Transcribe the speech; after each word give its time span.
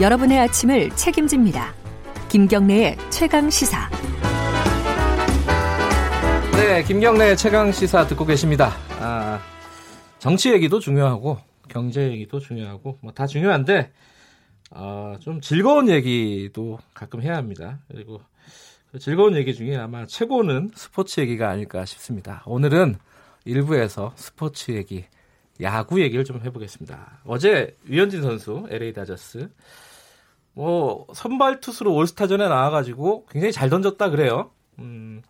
여러분의 0.00 0.38
아침을 0.38 0.90
책임집니다. 0.90 1.74
김경래의 2.28 2.96
최강 3.10 3.48
시사. 3.48 3.88
네, 6.52 6.82
김경래 6.84 7.34
최강 7.36 7.72
시사 7.72 8.06
듣고 8.06 8.26
계십니다. 8.26 8.72
아, 9.00 9.40
정치 10.18 10.52
얘기도 10.52 10.80
중요하고 10.80 11.38
경제 11.68 12.10
얘기도 12.10 12.38
중요하고 12.40 12.98
뭐 13.00 13.12
다 13.12 13.26
중요한데 13.26 13.92
아, 14.70 15.16
좀 15.20 15.40
즐거운 15.40 15.88
얘기도 15.88 16.78
가끔 16.92 17.22
해야 17.22 17.36
합니다. 17.36 17.78
그리고 17.90 18.20
그 18.92 18.98
즐거운 18.98 19.34
얘기 19.36 19.54
중에 19.54 19.76
아마 19.76 20.06
최고는 20.06 20.72
스포츠 20.74 21.20
얘기가 21.20 21.48
아닐까 21.48 21.84
싶습니다. 21.86 22.42
오늘은 22.46 22.96
일부에서 23.44 24.12
스포츠 24.16 24.72
얘기, 24.72 25.04
야구 25.62 26.00
얘기를 26.00 26.24
좀 26.24 26.40
해보겠습니다. 26.42 27.20
어제 27.24 27.76
유현진 27.88 28.22
선수, 28.22 28.66
LA 28.70 28.92
다저스, 28.92 29.48
뭐 30.52 31.06
선발 31.14 31.60
투수로 31.60 31.94
올스타전에 31.94 32.48
나와가지고 32.48 33.26
굉장히 33.30 33.52
잘 33.52 33.68
던졌다 33.68 34.10
그래요. 34.10 34.50
음, 34.78 35.22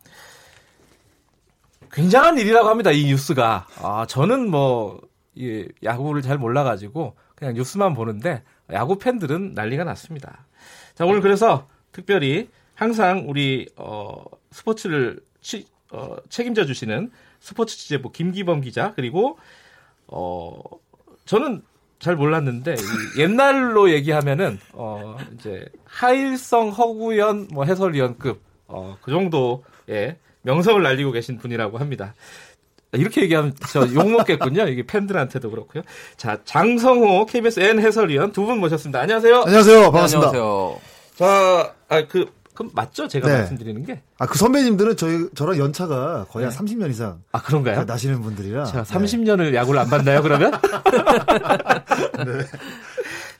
굉장한 1.93 2.39
일이라고 2.39 2.69
합니다. 2.69 2.91
이 2.91 3.07
뉴스가. 3.07 3.67
아, 3.83 4.07
저는 4.09 4.51
뭐, 4.51 5.01
이 5.35 5.67
야구를 5.83 6.23
잘 6.23 6.39
몰라가지고 6.39 7.17
그냥 7.35 7.55
뉴스만 7.55 7.95
보는데 7.95 8.43
야구 8.73 8.99
팬들은 8.99 9.55
난리가 9.55 9.85
났습니다. 9.85 10.47
자, 10.95 11.05
오늘 11.05 11.21
그래서 11.21 11.67
특별히 11.93 12.49
항상 12.75 13.25
우리, 13.29 13.69
어, 13.77 14.25
스포츠를 14.51 15.21
치, 15.41 15.67
어, 15.91 16.17
책임져 16.29 16.67
주시는 16.67 17.11
스포츠 17.41 17.77
취재부 17.77 18.13
김기범 18.13 18.61
기자, 18.61 18.93
그리고, 18.95 19.39
어, 20.09 20.61
저는 21.25 21.63
잘 21.99 22.15
몰랐는데, 22.17 22.77
옛날로 23.19 23.91
얘기하면은, 23.91 24.59
어, 24.73 25.17
이제, 25.35 25.65
하일성 25.85 26.69
허구연 26.71 27.49
뭐 27.53 27.65
해설위원급, 27.65 28.41
어, 28.69 28.97
그 29.01 29.11
정도의 29.11 30.17
명성을 30.43 30.81
날리고 30.83 31.11
계신 31.13 31.39
분이라고 31.39 31.79
합니다. 31.79 32.15
이렇게 32.93 33.23
얘기하면 33.23 33.53
저 33.73 33.81
욕먹겠군요. 33.93 34.69
이게 34.69 34.83
팬들한테도 34.85 35.51
그렇고요. 35.51 35.83
자, 36.17 36.39
장성호 36.45 37.27
KBS 37.27 37.61
N 37.61 37.81
해설위원 37.81 38.33
두 38.33 38.47
분 38.47 38.59
모셨습니다. 38.61 39.01
안녕하세요. 39.01 39.43
안녕하세요. 39.43 39.81
반갑습니다. 39.91 40.29
안녕하세요. 40.29 40.81
자, 41.17 41.75
아, 41.89 42.07
그, 42.07 42.27
그럼 42.57 42.73
맞죠? 42.75 43.07
제가 43.07 43.29
네. 43.29 43.35
말씀드리는 43.39 43.85
게? 43.85 44.01
아, 44.19 44.27
그 44.27 44.37
선배님들은 44.39 44.97
저희, 44.97 45.29
저랑 45.35 45.59
연차가 45.59 46.25
거의 46.31 46.49
네. 46.49 46.55
한 46.57 46.67
30년 46.67 46.91
이상. 46.91 47.23
아, 47.33 47.41
그런가요? 47.43 47.85
나시는 47.85 48.21
분들이라. 48.23 48.65
자, 48.65 48.83
30년을 48.83 49.51
네. 49.53 49.55
야구를 49.57 49.79
안 49.79 49.89
봤나요, 49.89 50.23
그러면? 50.23 50.51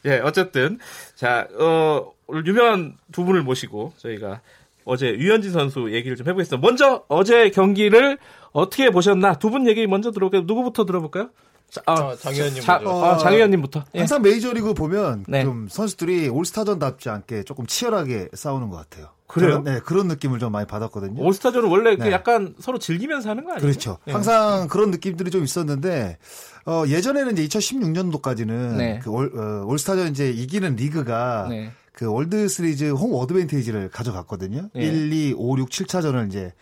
네. 0.05 0.13
예, 0.13 0.21
어쨌든. 0.21 0.79
자, 1.15 1.49
어, 1.59 2.13
오늘 2.27 2.47
유명한 2.47 2.95
두 3.13 3.25
분을 3.25 3.43
모시고 3.43 3.93
저희가 3.97 4.41
어제 4.85 5.09
유현진 5.09 5.51
선수 5.51 5.93
얘기를 5.93 6.17
좀 6.17 6.29
해보겠습니다. 6.29 6.65
먼저 6.65 7.05
어제 7.09 7.51
경기를 7.51 8.19
어떻게 8.53 8.91
보셨나 8.91 9.35
두 9.35 9.51
분 9.51 9.67
얘기 9.67 9.87
먼저 9.87 10.13
들어볼까요? 10.13 10.43
누구부터 10.47 10.85
들어볼까요? 10.87 11.31
자, 11.71 11.83
아, 11.87 12.17
장 12.17 12.33
의원님. 12.35 12.63
자, 12.63 12.81
어, 12.85 13.05
아, 13.05 13.19
장 13.19 13.33
의원님부터. 13.33 13.85
예. 13.95 13.99
항상 13.99 14.23
메이저리그 14.23 14.75
보면 14.75 15.25
네. 15.29 15.43
좀 15.43 15.69
선수들이 15.69 16.29
올스타전답지 16.29 17.09
않게 17.11 17.43
조금 17.43 17.67
치열하게 17.67 18.29
싸우는 18.35 18.71
것 18.71 18.77
같아요. 18.77 19.09
그래요? 19.27 19.63
네, 19.65 19.81
그런 19.81 20.07
느낌을 20.07 20.39
좀 20.39 20.53
많이 20.53 20.67
받았거든요. 20.67 21.21
올스타전은 21.21 21.69
원래 21.69 21.97
그 21.97 22.03
네. 22.03 22.09
그 22.09 22.13
약간 22.13 22.55
서로 22.61 22.79
즐기면서 22.79 23.29
하는 23.31 23.45
거 23.45 23.53
아니에요? 23.53 23.61
그렇죠. 23.61 23.99
네. 24.05 24.13
항상 24.13 24.69
그런 24.69 24.91
느낌들이 24.93 25.31
좀 25.31 25.43
있었는데 25.43 26.19
어, 26.67 26.85
예전에는 26.87 27.37
이제 27.37 27.59
2016년도까지는 27.59 28.77
네. 28.77 29.01
그 29.03 29.11
올, 29.11 29.33
어, 29.37 29.65
올스타전 29.67 30.09
이제 30.09 30.31
이기는 30.31 30.77
리그가 30.77 31.47
네. 31.51 31.73
그 31.93 32.11
월드 32.11 32.47
시리즈 32.49 32.91
홈 32.91 33.15
어드밴티지를 33.15 33.89
가져갔거든요. 33.89 34.69
네. 34.75 34.83
1, 34.85 35.13
2, 35.13 35.35
5, 35.37 35.59
6, 35.59 35.71
7차전을 35.71 36.29
이제 36.29 36.53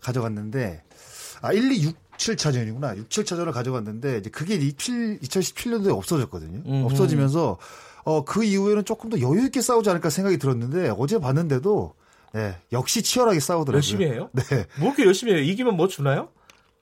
가져갔는데 0.00 0.82
아 1.40 1.52
1, 1.52 1.72
2, 1.72 1.82
6, 1.84 1.96
7차전이구나. 2.16 2.96
6, 2.96 3.08
7차전을 3.08 3.52
가져갔는데 3.52 4.18
이제 4.18 4.30
그게 4.30 4.54
27, 4.54 5.20
2017년도에 5.20 5.96
없어졌거든요. 5.96 6.62
음흠. 6.66 6.84
없어지면서 6.86 7.58
어 8.04 8.24
그 8.24 8.42
이후에는 8.44 8.84
조금 8.84 9.10
더 9.10 9.20
여유 9.20 9.44
있게 9.46 9.60
싸우지 9.60 9.88
않을까 9.90 10.10
생각이 10.10 10.36
들었는데 10.38 10.92
어제 10.98 11.18
봤는데도 11.20 11.94
네, 12.34 12.56
역시 12.72 13.02
치열하게 13.02 13.38
싸우더라고요. 13.40 13.76
열심히 13.76 14.06
해요? 14.06 14.28
네. 14.34 14.66
뭐 14.78 14.88
이렇게 14.88 15.04
열심히 15.04 15.32
해요? 15.34 15.40
이기면 15.42 15.76
뭐 15.76 15.86
주나요? 15.86 16.28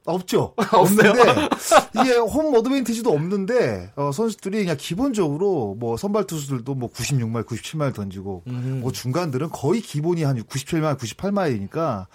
없죠. 0.06 0.54
없는데 0.72 1.12
이게 2.00 2.16
홈 2.16 2.54
어드밴티지도 2.54 3.10
없는데 3.10 3.92
어, 3.96 4.10
선수들이 4.12 4.58
그냥 4.58 4.76
기본적으로 4.78 5.76
뭐 5.78 5.96
선발 5.96 6.24
투수들도 6.24 6.74
뭐 6.74 6.90
96마일, 6.90 7.44
97마일 7.46 7.94
던지고 7.94 8.42
음. 8.46 8.80
뭐 8.82 8.92
중간들은 8.92 9.50
거의 9.50 9.80
기본이 9.80 10.22
한 10.24 10.42
97마일, 10.42 10.96
98마일이니까 10.98 12.06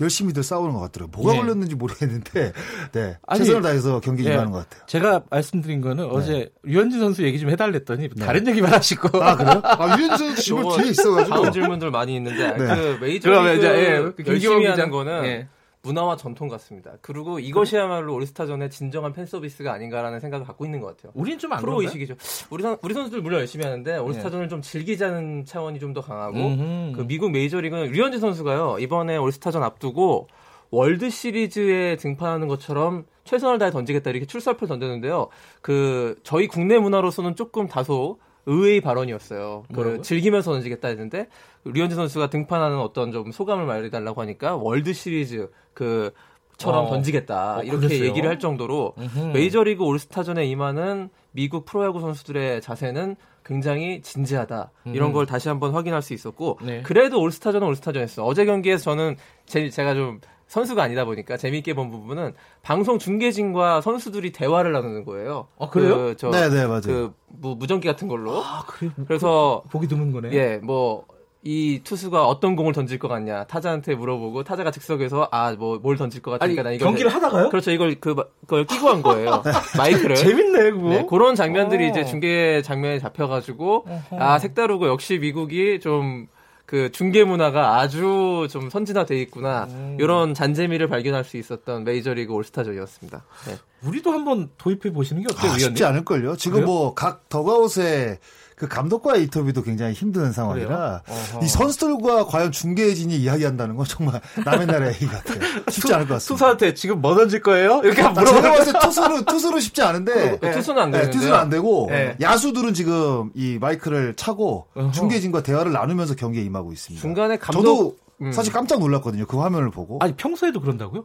열심히들 0.00 0.42
싸우는 0.42 0.74
것 0.74 0.80
같더라고요. 0.80 1.10
뭐가 1.16 1.34
예. 1.34 1.40
걸렸는지 1.40 1.74
모르겠는데 1.74 2.52
네 2.92 3.18
아니, 3.26 3.40
최선을 3.40 3.62
다해서 3.62 4.00
경기 4.00 4.24
예. 4.24 4.32
임하는 4.32 4.52
것 4.52 4.68
같아요. 4.68 4.86
제가 4.86 5.22
말씀드린 5.30 5.80
거는 5.80 6.04
네. 6.04 6.10
어제 6.12 6.52
유현진 6.66 7.00
선수 7.00 7.24
얘기 7.24 7.40
좀 7.40 7.50
해달랬더니 7.50 8.08
네. 8.08 8.24
다른 8.24 8.46
얘기만 8.46 8.72
하시고 8.72 9.22
아 9.22 9.36
그래요? 9.36 9.60
아 9.64 9.96
유현진 9.98 10.18
선수 10.18 10.42
집을 10.42 10.64
뒤에 10.76 10.90
있어가지고 10.90 11.42
다음 11.42 11.52
질문들 11.52 11.90
많이 11.90 12.14
있는데 12.16 12.52
네. 12.52 12.56
그 12.56 12.98
메이저 13.00 13.30
리그 13.30 13.64
예, 13.64 14.12
그 14.16 14.24
열심히 14.26 14.66
하는 14.66 14.90
거는. 14.90 15.48
예. 15.84 15.88
문화와 15.88 16.16
전통 16.16 16.48
같습니다. 16.48 16.92
그리고 17.00 17.38
이것이야말로 17.38 18.14
올스타전의 18.14 18.70
진정한 18.70 19.12
팬 19.12 19.26
서비스가 19.26 19.72
아닌가라는 19.72 20.20
생각을 20.20 20.46
갖고 20.46 20.64
있는 20.64 20.80
것 20.80 20.96
같아요. 20.96 21.12
우린 21.14 21.38
좀안 21.38 21.60
프로 21.60 21.80
의식이죠. 21.82 22.14
우리 22.50 22.62
선, 22.62 22.76
우리 22.82 22.94
선수들 22.94 23.20
물론 23.20 23.40
열심히 23.40 23.64
하는데 23.64 23.96
올스타전을 23.98 24.46
네. 24.46 24.48
좀 24.48 24.62
즐기자는 24.62 25.44
차원이 25.44 25.78
좀 25.78 25.92
더 25.92 26.00
강하고 26.00 26.38
음흠. 26.38 26.92
그 26.96 27.06
미국 27.06 27.30
메이저리그는 27.32 27.92
류현진 27.92 28.18
선수가요 28.18 28.78
이번에 28.78 29.18
올스타전 29.18 29.62
앞두고 29.62 30.28
월드 30.70 31.10
시리즈에 31.10 31.96
등판하는 31.96 32.48
것처럼 32.48 33.04
최선을 33.24 33.58
다해 33.58 33.70
던지겠다 33.70 34.08
이렇게 34.08 34.24
출사표를 34.24 34.68
던졌는데요. 34.68 35.28
그 35.60 36.18
저희 36.22 36.46
국내 36.48 36.78
문화로서는 36.78 37.36
조금 37.36 37.66
다소 37.68 38.18
의외의 38.46 38.80
발언이었어요. 38.80 39.64
그 39.72 40.02
즐기면서 40.02 40.52
던지겠다 40.52 40.88
했는데 40.88 41.28
류현진 41.64 41.96
선수가 41.96 42.30
등판하는 42.30 42.78
어떤 42.78 43.12
좀 43.12 43.30
소감을 43.30 43.66
말해달라고 43.66 44.20
하니까 44.20 44.56
월드 44.56 44.92
시리즈 44.92 45.50
그 45.74 46.12
처럼 46.56 46.86
어. 46.86 46.90
던지겠다 46.90 47.58
어, 47.58 47.62
이렇게 47.62 47.86
그랬어요? 47.86 48.08
얘기를 48.08 48.28
할 48.28 48.38
정도로 48.38 48.94
음흠. 48.98 49.32
메이저리그 49.32 49.84
올스타전에 49.84 50.44
임하는 50.46 51.08
미국 51.32 51.64
프로야구 51.64 52.00
선수들의 52.00 52.60
자세는 52.60 53.16
굉장히 53.44 54.02
진지하다 54.02 54.70
이런 54.86 55.10
음. 55.10 55.12
걸 55.12 55.26
다시 55.26 55.48
한번 55.48 55.72
확인할 55.72 56.02
수 56.02 56.14
있었고 56.14 56.58
네. 56.62 56.82
그래도 56.82 57.20
올스타전은 57.20 57.66
올스타전이었어 57.66 58.24
어제 58.24 58.44
경기에서 58.44 58.84
저는 58.84 59.16
제, 59.46 59.68
제가 59.68 59.94
좀 59.94 60.20
선수가 60.52 60.82
아니다 60.82 61.06
보니까 61.06 61.38
재미있게 61.38 61.72
본 61.72 61.90
부분은 61.90 62.34
방송 62.60 62.98
중계진과 62.98 63.80
선수들이 63.80 64.32
대화를 64.32 64.72
나누는 64.72 65.06
거예요. 65.06 65.48
아 65.58 65.70
그래요? 65.70 65.94
그, 65.96 66.16
저, 66.18 66.30
네, 66.30 66.50
네 66.50 66.66
맞아요. 66.66 66.82
그 66.82 67.14
무, 67.26 67.54
무전기 67.54 67.88
같은 67.88 68.06
걸로. 68.06 68.42
아 68.44 68.62
그래. 68.66 68.90
그래서 69.08 69.62
보기 69.70 69.88
드문 69.88 70.12
거네. 70.12 70.30
예, 70.32 70.58
뭐. 70.62 71.06
이 71.44 71.80
투수가 71.82 72.24
어떤 72.28 72.54
공을 72.54 72.72
던질 72.72 73.00
것 73.00 73.08
같냐 73.08 73.42
타자한테 73.48 73.96
물어보고 73.96 74.44
타자가 74.44 74.70
즉석에서 74.70 75.26
아 75.32 75.56
뭐 75.56 75.80
뭘 75.82 75.96
던질 75.96 76.22
것 76.22 76.30
같으니까 76.38 76.68
아니, 76.68 76.78
경기를 76.78 77.10
해. 77.10 77.14
하다가요? 77.14 77.48
그렇죠 77.48 77.72
이걸 77.72 77.96
그 77.98 78.14
그걸 78.42 78.64
끼고 78.64 78.88
한 78.88 79.02
거예요 79.02 79.42
마이크를 79.76 80.14
재밌네 80.14 80.70
그거 80.70 80.88
네, 80.90 81.06
그런 81.10 81.34
장면들이 81.34 81.86
오. 81.86 81.88
이제 81.88 82.04
중계 82.04 82.62
장면에 82.62 83.00
잡혀가지고 83.00 83.86
아 84.20 84.38
색다르고 84.38 84.86
역시 84.86 85.18
미국이 85.18 85.80
좀 85.80 86.28
그 86.72 86.90
중계 86.90 87.22
문화가 87.22 87.80
아주 87.80 88.48
좀 88.50 88.70
선진화돼 88.70 89.20
있구나 89.20 89.64
음. 89.68 89.98
이런 90.00 90.32
잔재미를 90.32 90.88
발견할 90.88 91.22
수 91.22 91.36
있었던 91.36 91.84
메이저리그 91.84 92.32
올스타전이었습니다. 92.32 93.24
네. 93.46 93.56
우리도 93.86 94.10
한번 94.10 94.48
도입해 94.56 94.90
보시는 94.90 95.20
게 95.22 95.28
어때요? 95.30 95.52
아, 95.52 95.58
쉽지 95.58 95.84
않을걸요. 95.84 96.36
지금 96.36 96.64
뭐 96.64 96.94
각 96.94 97.28
더가웃에 97.28 98.20
그 98.62 98.68
감독과의 98.68 99.24
인터뷰도 99.24 99.62
굉장히 99.64 99.92
힘든 99.92 100.30
상황이라 100.30 101.02
이 101.42 101.48
선수들과 101.48 102.26
과연 102.26 102.52
중계진이 102.52 103.16
이야기한다는 103.16 103.74
건 103.74 103.84
정말 103.88 104.20
남의 104.44 104.68
나라 104.68 104.86
얘기 104.86 105.04
같아요. 105.04 105.40
쉽지 105.68 105.92
않을 105.92 106.06
것 106.06 106.14
같습니다. 106.14 106.34
투수한테 106.34 106.74
지금 106.74 107.00
뭐 107.00 107.16
던질 107.16 107.42
거예요? 107.42 107.80
이렇게 107.82 108.02
물어보는 108.02 108.40
제가 108.42 108.54
봤을 108.54 108.72
때 108.72 108.78
투수는 108.78 109.24
투수는 109.24 109.58
쉽지 109.58 109.82
않은데 109.82 110.38
네. 110.40 110.50
투수는 110.52 110.80
안 110.80 110.90
되는데 110.92 111.10
네, 111.10 111.10
투수는 111.10 111.36
안 111.36 111.48
되고 111.50 111.88
네. 111.90 112.16
야수들은 112.20 112.72
지금 112.74 113.32
이 113.34 113.58
마이크를 113.60 114.14
차고 114.14 114.68
어허. 114.76 114.92
중계진과 114.92 115.42
대화를 115.42 115.72
나누면서 115.72 116.14
경기에 116.14 116.44
임하고 116.44 116.72
있습니다. 116.72 117.00
중간에 117.02 117.38
감독 117.38 117.62
저도 117.62 117.96
음. 118.20 118.30
사실 118.30 118.52
깜짝 118.52 118.78
놀랐거든요. 118.78 119.26
그 119.26 119.38
화면을 119.38 119.72
보고. 119.72 119.98
아니 120.00 120.14
평소에도 120.14 120.60
그런다고요? 120.60 121.04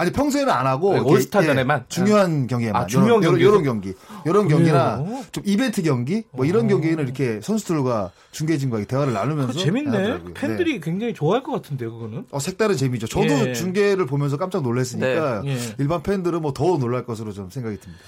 아니 0.00 0.12
평소에는 0.12 0.50
안 0.50 0.66
하고 0.66 0.94
네, 0.94 1.00
올스타전에만 1.00 1.80
예, 1.80 1.84
중요한 1.88 2.46
경기에만 2.46 2.82
아, 2.82 2.86
중요한 2.86 3.22
요런, 3.22 3.40
요런 3.40 3.64
경기 3.64 3.92
요런 4.26 4.48
경기나 4.48 5.04
좀 5.30 5.44
이벤트 5.46 5.82
경기 5.82 6.22
뭐 6.32 6.46
이런 6.46 6.64
어. 6.64 6.68
경기에는 6.68 7.04
이렇게 7.04 7.40
선수들과 7.42 8.10
중계진과 8.30 8.84
대화를 8.84 9.12
나누면서 9.12 9.58
재밌네 9.58 9.90
하더라고요. 9.96 10.34
팬들이 10.34 10.74
네. 10.74 10.80
굉장히 10.80 11.12
좋아할 11.12 11.42
것 11.42 11.52
같은데요 11.52 11.92
그거는 11.92 12.24
어 12.30 12.38
색다른 12.38 12.76
재미죠 12.76 13.08
저도 13.08 13.48
예. 13.48 13.52
중계를 13.52 14.06
보면서 14.06 14.38
깜짝 14.38 14.62
놀랐으니까 14.62 15.42
네. 15.42 15.50
예. 15.50 15.58
일반 15.78 16.02
팬들은 16.02 16.40
뭐 16.40 16.52
더 16.54 16.76
놀랄 16.78 17.04
것으로 17.06 17.32
좀 17.32 17.48
생각이 17.48 17.78
듭니다. 17.78 18.02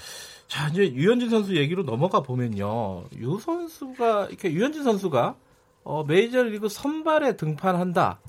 자, 0.47 0.67
이제 0.67 0.83
유현진 0.93 1.29
선수 1.29 1.55
얘기로 1.55 1.83
넘어가 1.83 2.21
보면요. 2.21 3.05
유 3.17 3.39
선수가, 3.39 4.27
이렇게 4.29 4.51
유현진 4.51 4.83
선수가, 4.83 5.35
어, 5.83 6.03
메이저리그 6.03 6.69
선발에 6.69 7.35
등판한다. 7.37 8.19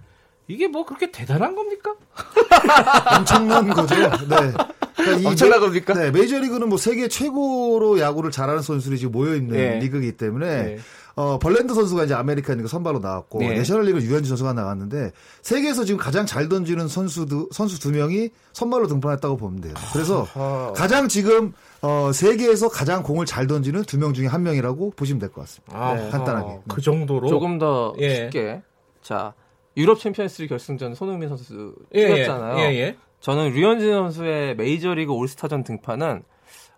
이게 0.47 0.69
뭐 0.69 0.85
그렇게 0.85 1.11
대단한 1.11 1.55
겁니까? 1.55 1.95
엄청난 3.19 3.69
거죠. 3.71 3.95
네. 3.95 4.53
그러니까 4.97 5.29
엄청난 5.31 5.61
겁니까? 5.61 5.95
네, 5.95 6.11
메이저리그는 6.11 6.69
뭐 6.69 6.79
세계 6.79 7.09
최고로 7.09 7.99
야구를 7.99 8.31
잘하는 8.31 8.63
선수들이 8.63 8.99
지금 8.99 9.13
모여 9.13 9.35
있는 9.35 9.57
네. 9.57 9.79
리그이기 9.81 10.13
때문에 10.17 10.63
네. 10.63 10.79
어, 11.17 11.39
벌랜더 11.39 11.75
선수가 11.75 12.05
이제 12.05 12.15
아메리칸 12.15 12.57
리그 12.59 12.69
선발로 12.69 12.99
나왔고 12.99 13.39
네. 13.39 13.55
내셔널리그 13.55 14.03
류현진 14.03 14.29
선수가 14.29 14.53
나왔는데 14.53 15.13
세계에서 15.43 15.85
지금 15.85 15.99
가장 15.99 16.27
잘 16.27 16.49
던지는 16.49 16.89
선수 16.89 17.25
두, 17.27 17.49
선수 17.53 17.79
두 17.81 17.93
명이 17.93 18.31
선발로 18.53 18.87
등판했다고 18.89 19.37
보면 19.37 19.61
돼요. 19.61 19.75
그래서 19.93 20.27
아 20.35 20.73
가장 20.75 21.07
지금 21.09 21.53
어, 21.83 22.11
세계에서 22.13 22.69
가장 22.69 23.03
공을 23.03 23.27
잘 23.27 23.47
던지는 23.47 23.83
두 23.83 23.97
명 23.99 24.13
중에 24.13 24.27
한 24.27 24.43
명이라고 24.43 24.93
보시면 24.97 25.21
될 25.21 25.31
것 25.31 25.43
같습니다. 25.43 25.79
아 25.79 25.95
네. 25.95 26.11
간단하게. 26.11 26.61
그 26.69 26.81
정도로 26.81 27.29
조금 27.29 27.59
더 27.59 27.95
예. 27.99 28.17
쉽게 28.17 28.63
자 29.03 29.33
유럽 29.77 29.99
챔피언스리그 29.99 30.51
결승전 30.51 30.95
손흥민 30.95 31.29
선수 31.29 31.75
뛰었잖아요. 31.93 32.59
예, 32.59 32.73
예. 32.73 32.79
예, 32.79 32.97
저는 33.21 33.53
류현진 33.53 33.93
선수의 33.93 34.57
메이저리그 34.57 35.13
올스타전 35.13 35.65
등판은 35.65 36.23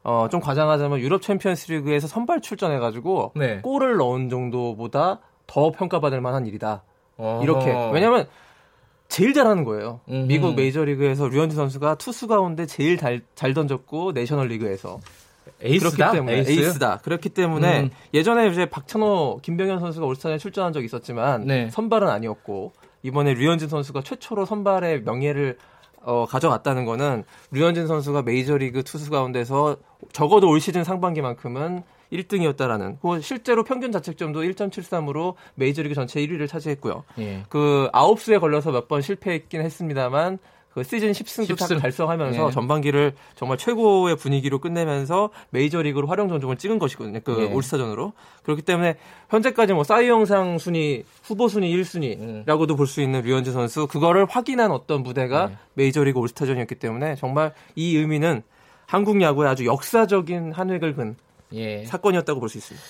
어, 0.04 0.28
좀 0.30 0.40
과장하자면 0.40 1.00
유럽 1.00 1.20
챔피언스리그에서 1.22 2.06
선발 2.06 2.40
출전해가지고 2.40 3.32
네. 3.34 3.60
골을 3.60 3.96
넣은 3.96 4.28
정도보다 4.28 5.20
더 5.46 5.72
평가받을 5.72 6.20
만한 6.20 6.46
일이다. 6.46 6.84
어허. 7.16 7.42
이렇게 7.42 7.72
왜냐면 7.92 8.26
제일 9.08 9.32
잘하는 9.34 9.64
거예요. 9.64 10.00
음흠. 10.08 10.26
미국 10.26 10.54
메이저리그에서 10.54 11.28
류현진 11.28 11.56
선수가 11.56 11.96
투수 11.96 12.26
가운데 12.26 12.66
제일 12.66 12.96
잘, 12.96 13.20
잘 13.34 13.54
던졌고 13.54 14.12
내셔널리그에서 14.12 15.00
에이스다? 15.62 16.10
그렇기 16.10 16.16
때문에 16.16 16.36
에이스? 16.38 16.78
다 16.78 17.00
그렇기 17.02 17.28
때문에 17.30 17.80
음. 17.82 17.90
예전에 18.14 18.48
이제 18.48 18.66
박찬호, 18.66 19.40
김병현 19.42 19.80
선수가 19.80 20.06
올스타에 20.06 20.38
출전한 20.38 20.72
적이 20.72 20.86
있었지만 20.86 21.46
네. 21.46 21.70
선발은 21.70 22.08
아니었고 22.08 22.72
이번에 23.02 23.34
류현진 23.34 23.68
선수가 23.68 24.02
최초로 24.02 24.44
선발의 24.46 25.02
명예를 25.02 25.58
어, 26.02 26.24
가져갔다는 26.26 26.84
거는 26.84 27.24
류현진 27.50 27.86
선수가 27.88 28.22
메이저리그 28.22 28.84
투수 28.84 29.10
가운데서 29.10 29.76
적어도 30.12 30.48
올 30.48 30.60
시즌 30.60 30.84
상반기만큼은 30.84 31.82
1등이었다라는 32.12 32.98
혹은 33.02 33.20
실제로 33.20 33.64
평균 33.64 33.90
자책점도 33.90 34.42
1.73으로 34.42 35.34
메이저리그 35.56 35.94
전체 35.96 36.20
1위를 36.20 36.48
차지했고요. 36.48 37.02
예. 37.18 37.42
그 37.48 37.88
아홉수에 37.92 38.38
걸려서 38.38 38.70
몇 38.70 38.86
번 38.86 39.02
실패했긴 39.02 39.60
했습니다만 39.62 40.38
그 40.76 40.82
시즌 40.82 41.10
10승도 41.10 41.56
10승. 41.56 41.80
달성하면서 41.80 42.48
예. 42.48 42.50
전반기를 42.50 43.14
정말 43.34 43.56
최고의 43.56 44.16
분위기로 44.16 44.58
끝내면서 44.58 45.30
메이저리그로 45.48 46.06
활용 46.06 46.28
전종을 46.28 46.58
찍은 46.58 46.78
것이거든요. 46.78 47.20
그 47.24 47.34
예. 47.40 47.44
올스타전으로. 47.50 48.12
그렇기 48.42 48.60
때문에 48.60 48.96
현재까지 49.30 49.72
뭐 49.72 49.84
사이 49.84 50.06
영상 50.06 50.58
순위 50.58 51.02
후보 51.22 51.48
순위 51.48 51.74
1순위라고도 51.74 52.72
예. 52.72 52.76
볼수 52.76 53.00
있는 53.00 53.22
류현진 53.22 53.54
선수 53.54 53.86
그거를 53.86 54.26
확인한 54.28 54.70
어떤 54.70 55.02
무대가 55.02 55.48
예. 55.50 55.56
메이저리그 55.72 56.18
올스타전이었기 56.18 56.74
때문에 56.74 57.14
정말 57.14 57.54
이 57.74 57.96
의미는 57.96 58.42
한국 58.84 59.22
야구의 59.22 59.48
아주 59.48 59.64
역사적인 59.64 60.52
한 60.52 60.68
획을 60.70 60.94
근 60.94 61.16
예. 61.54 61.86
사건이었다고 61.86 62.38
볼 62.38 62.50
수 62.50 62.58
있습니다. 62.58 62.86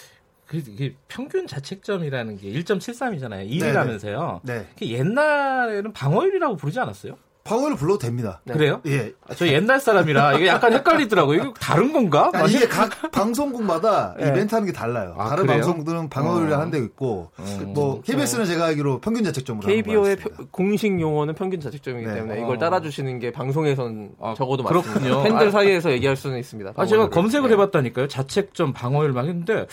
그, 0.46 0.62
그 0.76 0.94
평균 1.06 1.46
자책점이라는 1.46 2.36
게 2.38 2.50
1.73이잖아요. 2.52 3.48
1위라면서요. 3.48 4.40
네. 4.42 4.66
네. 4.76 4.88
옛날에는 4.90 5.92
방어율이라고 5.92 6.56
부르지 6.56 6.80
않았어요? 6.80 7.16
방어를 7.46 7.76
불러도 7.76 7.98
됩니다. 7.98 8.40
네. 8.44 8.54
그래요? 8.54 8.80
예. 8.86 9.12
아, 9.28 9.34
저 9.34 9.46
옛날 9.46 9.80
사람이라 9.80 10.34
이게 10.34 10.48
약간 10.48 10.72
헷갈리더라고요. 10.72 11.42
이거 11.42 11.54
다른 11.54 11.92
건가? 11.92 12.30
아니, 12.34 12.52
이게 12.52 12.66
각 12.66 12.90
방송국마다 13.12 14.14
네. 14.18 14.28
이벤트 14.28 14.54
하는 14.54 14.66
게 14.66 14.72
달라요. 14.72 15.14
아, 15.16 15.28
다른 15.28 15.46
그래요? 15.46 15.60
방송들은 15.60 16.10
방어율이 16.10 16.52
어. 16.52 16.58
한대 16.58 16.78
있고, 16.78 17.30
음. 17.38 17.72
뭐, 17.72 18.02
KBS는 18.02 18.46
제가 18.46 18.66
알기로 18.66 19.00
평균 19.00 19.24
자책점으로. 19.24 19.66
KBO의 19.66 20.16
공식 20.50 21.00
용어는 21.00 21.34
평균 21.34 21.60
자책점이기 21.60 22.06
네. 22.06 22.14
때문에 22.14 22.40
이걸 22.40 22.56
어. 22.56 22.58
따라 22.58 22.80
주시는 22.80 23.18
게 23.20 23.30
방송에선 23.30 24.10
아, 24.20 24.34
적어도 24.36 24.64
맞습니다. 24.64 25.22
팬들 25.22 25.52
사이에서 25.52 25.92
얘기할 25.92 26.16
수는 26.16 26.38
있습니다. 26.38 26.72
아, 26.76 26.86
제가 26.86 27.10
검색을 27.10 27.48
네. 27.48 27.54
해봤다니까요. 27.54 28.08
자책점 28.08 28.72
방어율 28.72 29.12
막 29.12 29.26
했는데, 29.26 29.66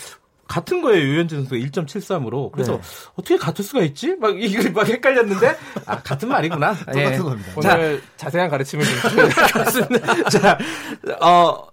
같은 0.46 0.82
거예요 0.82 1.02
유현진 1.02 1.46
선수가 1.46 1.56
1.73으로 1.56 2.52
그래서 2.52 2.72
네. 2.72 2.80
어떻게 3.14 3.36
같을 3.36 3.64
수가 3.64 3.82
있지? 3.82 4.14
막 4.16 4.40
이거 4.40 4.70
막 4.70 4.86
헷갈렸는데 4.86 5.56
아 5.86 6.02
같은 6.02 6.28
말이구나. 6.28 6.74
똑같은 6.84 7.00
예. 7.00 7.18
겁니다. 7.18 7.52
오늘 7.56 8.00
자, 8.16 8.26
자세한 8.26 8.50
가르침을 8.50 8.84
좀 8.84 10.30
자, 10.30 10.58
어 11.20 11.66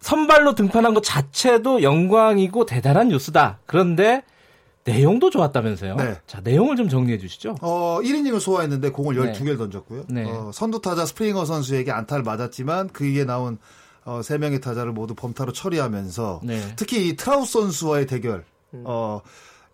선발로 0.00 0.54
등판한 0.54 0.94
것 0.94 1.02
자체도 1.02 1.82
영광이고 1.82 2.66
대단한 2.66 3.08
뉴스다. 3.08 3.58
그런데 3.66 4.22
내용도 4.84 5.28
좋았다면서요? 5.28 5.96
네. 5.96 6.16
자, 6.26 6.40
내용을 6.42 6.76
좀 6.76 6.88
정리해 6.88 7.18
주시죠. 7.18 7.56
어, 7.60 7.98
1이닝을 8.02 8.40
소화했는데 8.40 8.90
공을 8.90 9.16
12개를 9.16 9.58
던졌고요. 9.58 10.04
네. 10.08 10.24
어, 10.24 10.50
선두 10.54 10.80
타자 10.80 11.04
스프링어 11.04 11.44
선수에게 11.44 11.92
안타를 11.92 12.22
맞았지만 12.24 12.88
그 12.92 13.04
뒤에 13.04 13.24
나온 13.24 13.58
어, 14.04 14.22
세 14.22 14.38
명의 14.38 14.60
타자를 14.60 14.92
모두 14.92 15.14
범타로 15.14 15.52
처리하면서 15.52 16.40
네. 16.44 16.72
특히 16.76 17.08
이 17.08 17.16
트라웃 17.16 17.52
선수와의 17.52 18.06
대결 18.06 18.44
음. 18.74 18.82
어, 18.84 19.20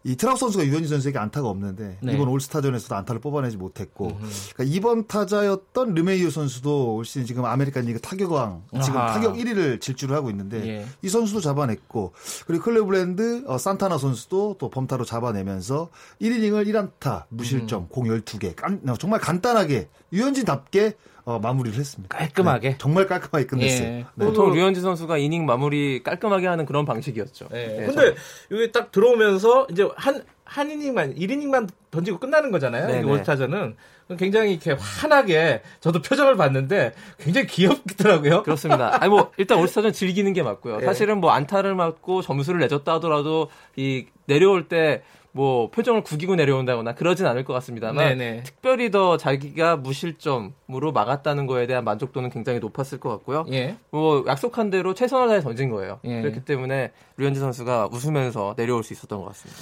이 0.07 0.17
트라웃 0.17 0.41
선수가 0.41 0.67
류현진 0.67 0.89
선수에게 0.89 1.19
안타가 1.19 1.49
없는데 1.49 1.97
네. 2.03 2.13
이번 2.13 2.29
올스타전에서도 2.29 2.95
안타를 2.95 3.23
뽑아내지 3.23 3.57
못했고 3.57 4.19
그러니까 4.53 4.65
이번 4.65 5.07
타자였던 5.07 5.95
르메이휴 5.95 6.31
선수도 6.31 6.95
올 6.95 7.07
시즌 7.07 7.25
지금 7.25 7.47
아메리칸 7.47 7.87
리그 7.87 8.01
타격왕 8.01 8.65
지금 8.83 8.99
아하. 8.99 9.15
타격 9.15 9.37
1위를 9.37 9.81
질주를 9.81 10.15
하고 10.15 10.29
있는데 10.29 10.67
예. 10.67 10.87
이 11.01 11.09
선수도 11.09 11.41
잡아냈고 11.41 12.13
그리고 12.47 12.65
클레브랜드 12.65 13.45
어, 13.47 13.57
산타나 13.57 13.97
선수도 13.97 14.57
또 14.59 14.69
범타로 14.69 15.07
잡아내면서 15.07 15.89
1이닝을 16.21 16.67
1안타 16.69 17.25
무실점 17.31 17.85
음. 17.85 17.89
공 17.89 18.05
12개 18.05 18.55
깐, 18.55 18.83
정말 18.99 19.21
간단하게 19.21 19.89
유현진답게 20.13 20.97
어, 21.25 21.39
마무리를 21.39 21.79
했습니다. 21.79 22.17
깔끔하게. 22.17 22.71
네, 22.71 22.79
정말 22.79 23.07
깔끔하게 23.07 23.47
끝냈어요. 23.47 23.89
예. 23.89 24.07
네. 24.15 24.27
보통 24.27 24.53
류현진 24.53 24.83
선수가 24.83 25.17
이닝 25.17 25.47
마무리 25.47 26.03
깔끔하게 26.03 26.47
하는 26.47 26.67
그런 26.67 26.85
방식이었죠. 26.85 27.49
예. 27.53 27.67
네, 27.67 27.87
근데 27.87 28.15
여기 28.51 28.73
딱 28.73 28.93
들어오면서 28.93 29.69
이제 29.71 29.89
한, 29.97 30.23
한 30.45 30.71
이닝만, 30.71 31.15
1이닝만 31.15 31.69
던지고 31.91 32.19
끝나는 32.19 32.51
거잖아요. 32.51 32.87
네, 32.89 33.03
올스타전은. 33.03 33.77
굉장히 34.19 34.53
이렇게 34.53 34.73
환하게 34.73 35.63
저도 35.81 36.03
표정을 36.03 36.37
봤는데 36.37 36.93
굉장히 37.19 37.47
귀엽더라고요. 37.47 38.43
그렇습니다. 38.43 39.03
아니 39.03 39.09
뭐 39.09 39.33
일단 39.39 39.59
올스타전 39.59 39.93
즐기는 39.93 40.31
게 40.35 40.43
맞고요. 40.43 40.81
네. 40.81 40.85
사실은 40.85 41.21
뭐 41.21 41.31
안타를 41.31 41.75
맞고 41.75 42.21
점수를 42.21 42.61
내줬다 42.61 42.95
하더라도 42.95 43.49
이 43.77 44.07
내려올 44.27 44.69
때 44.69 45.03
뭐 45.37 45.69
표정을 45.69 46.05
구기고 46.05 46.37
내려온다거나 46.37 46.95
그러진 46.95 47.27
않을 47.27 47.45
것 47.45 47.53
같습니다만 47.55 48.17
네네. 48.17 48.43
특별히 48.45 48.93
더 48.93 49.17
자기가 49.17 49.77
무실점으로 49.77 50.93
막았다는 50.95 51.49
거에 51.49 51.67
대한 51.67 51.83
만족도는 51.83 52.31
굉장히 52.31 52.61
높았을 52.61 53.01
것 53.01 53.11
같고요. 53.11 53.45
예. 53.51 53.77
뭐 53.91 54.25
약속한 54.29 54.71
대로 54.71 54.95
최선을 54.95 55.27
다해 55.27 55.41
던진 55.41 55.71
거예요. 55.71 55.99
예. 56.05 56.23
그렇기 56.23 56.45
때문에 56.45 56.93
류현진 57.17 57.41
선수가 57.43 57.89
웃으면서 57.93 58.55
내려올 58.55 58.85
수 58.85 58.93
있었던 58.93 59.19
것 59.19 59.27
같습니다. 59.27 59.61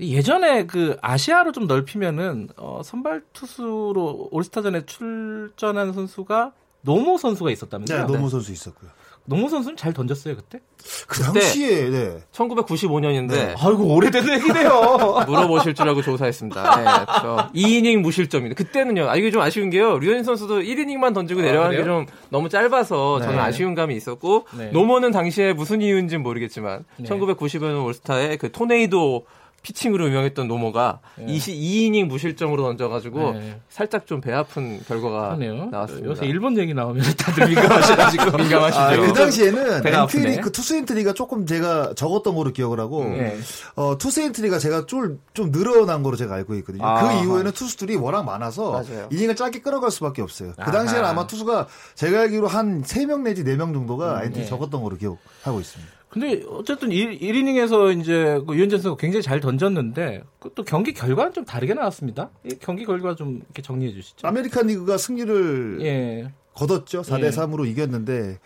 예전에 0.00 0.66
그 0.66 0.98
아시아로 1.00 1.52
좀 1.52 1.66
넓히면은 1.66 2.50
어, 2.58 2.82
선발 2.84 3.22
투수로 3.32 4.28
올스타전에 4.30 4.84
출전한 4.84 5.94
선수가 5.94 6.52
노모 6.82 7.16
선수가 7.16 7.50
있었다면서요? 7.52 8.06
네, 8.06 8.12
노모 8.12 8.28
선수 8.28 8.52
있었고요. 8.52 8.90
노무 9.26 9.48
선수는 9.48 9.76
잘 9.76 9.92
던졌어요 9.92 10.36
그때? 10.36 10.60
그 11.06 11.20
당시에 11.20 11.90
네. 11.90 12.18
1995년인데 12.32 13.30
네. 13.30 13.54
아이고 13.58 13.94
오래된 13.94 14.28
얘기네요. 14.28 15.24
물어보실 15.26 15.74
줄 15.74 15.88
알고 15.88 16.02
조사했습니다. 16.02 16.76
네, 16.76 16.84
저 17.20 17.50
2이닝 17.54 17.98
무실점입니다. 17.98 18.56
그때는요. 18.56 19.08
아 19.08 19.16
이게 19.16 19.30
좀 19.30 19.42
아쉬운 19.42 19.70
게요. 19.70 19.98
류현진 19.98 20.24
선수도 20.24 20.60
1이닝만 20.60 21.12
던지고 21.12 21.40
아, 21.40 21.44
내려가는 21.44 21.76
게좀 21.76 22.06
너무 22.30 22.48
짧아서 22.48 23.20
저는 23.20 23.36
네. 23.36 23.40
아쉬운 23.40 23.74
감이 23.74 23.96
있었고 23.96 24.46
네. 24.56 24.70
노모는 24.70 25.10
당시에 25.10 25.52
무슨 25.52 25.82
이유인지는 25.82 26.22
모르겠지만 26.22 26.84
1995년 27.02 27.84
올스타에 27.84 28.36
그 28.36 28.52
토네이도 28.52 29.26
피칭으로 29.66 30.06
유명했던 30.06 30.46
노모가 30.46 31.00
네. 31.16 31.26
22이닝 31.26 32.04
무실점으로 32.06 32.62
던져가지고 32.62 33.32
네. 33.32 33.60
살짝 33.68 34.06
좀 34.06 34.20
배 34.20 34.32
아픈 34.32 34.80
결과가 34.86 35.36
그러네요. 35.36 35.66
나왔습니다. 35.66 36.08
요새 36.08 36.26
일본 36.26 36.56
얘기 36.56 36.72
나오면 36.72 37.02
다들 37.18 37.48
민감하셔가지고 37.48 38.36
민감하시죠. 38.38 38.80
아, 38.80 38.96
그 38.96 39.12
당시에는 39.12 39.86
엔트리 39.86 40.36
그 40.40 40.52
투수 40.52 40.76
엔트리가 40.76 41.12
조금 41.14 41.46
제가 41.46 41.92
적었던 41.94 42.34
거로 42.34 42.52
기억을 42.52 42.78
하고 42.80 43.04
네. 43.04 43.36
어, 43.74 43.98
투수 43.98 44.22
엔트리가 44.22 44.58
제가 44.58 44.86
좀, 44.86 45.20
좀 45.34 45.50
늘어난 45.50 46.02
거로 46.02 46.16
제가 46.16 46.34
알고 46.36 46.54
있거든요. 46.56 46.82
그 46.82 46.88
아. 46.88 47.08
그 47.08 47.24
이후에는 47.24 47.50
투수들이 47.52 47.96
워낙 47.96 48.22
많아서 48.24 48.70
맞아요. 48.72 49.08
이닝을 49.12 49.34
짧게 49.36 49.60
끊어갈 49.60 49.90
수밖에 49.90 50.22
없어요. 50.22 50.52
그 50.64 50.70
당시에는 50.70 51.04
아마 51.04 51.26
투수가 51.26 51.66
제가 51.96 52.20
알기로 52.20 52.46
한 52.46 52.82
3명 52.82 53.22
내지 53.22 53.44
4명 53.44 53.74
정도가 53.74 54.18
음, 54.20 54.24
엔트리 54.26 54.42
네. 54.42 54.46
적었던 54.48 54.82
거로 54.82 54.96
기억하고 54.96 55.60
있습니다. 55.60 55.95
근데 56.18 56.42
어쨌든 56.48 56.90
1, 56.92 57.18
1이닝에서 57.18 58.00
이제 58.00 58.40
그 58.46 58.54
류현진 58.54 58.78
선수가 58.78 58.96
굉장히 58.96 59.22
잘 59.22 59.38
던졌는데 59.38 60.22
또 60.54 60.64
경기 60.64 60.94
결과는 60.94 61.34
좀 61.34 61.44
다르게 61.44 61.74
나왔습니다. 61.74 62.30
경기 62.60 62.86
결과 62.86 63.14
좀 63.14 63.42
이렇게 63.44 63.60
정리해 63.60 63.92
주시죠. 63.92 64.26
아메리칸 64.26 64.66
리그가 64.68 64.96
승리를 64.96 65.78
예. 65.82 66.32
거뒀죠. 66.54 67.02
4대 67.02 67.28
3으로 67.28 67.66
예. 67.66 67.70
이겼는데 67.70 68.38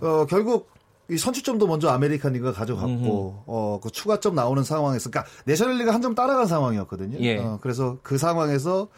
어, 0.00 0.26
결국 0.26 0.70
이 1.08 1.16
선취점도 1.16 1.68
먼저 1.68 1.88
아메리칸 1.90 2.32
리그가 2.32 2.52
가져갔고 2.52 3.44
어 3.46 3.78
그 3.80 3.90
추가점 3.90 4.34
나오는 4.34 4.64
상황에서 4.64 5.08
그러니까 5.08 5.30
내셔널리그가 5.44 5.94
한점 5.94 6.16
따라간 6.16 6.46
상황이었거든요. 6.48 7.18
예. 7.20 7.38
어, 7.38 7.60
그래서 7.62 7.98
그 8.02 8.18
상황에서 8.18 8.88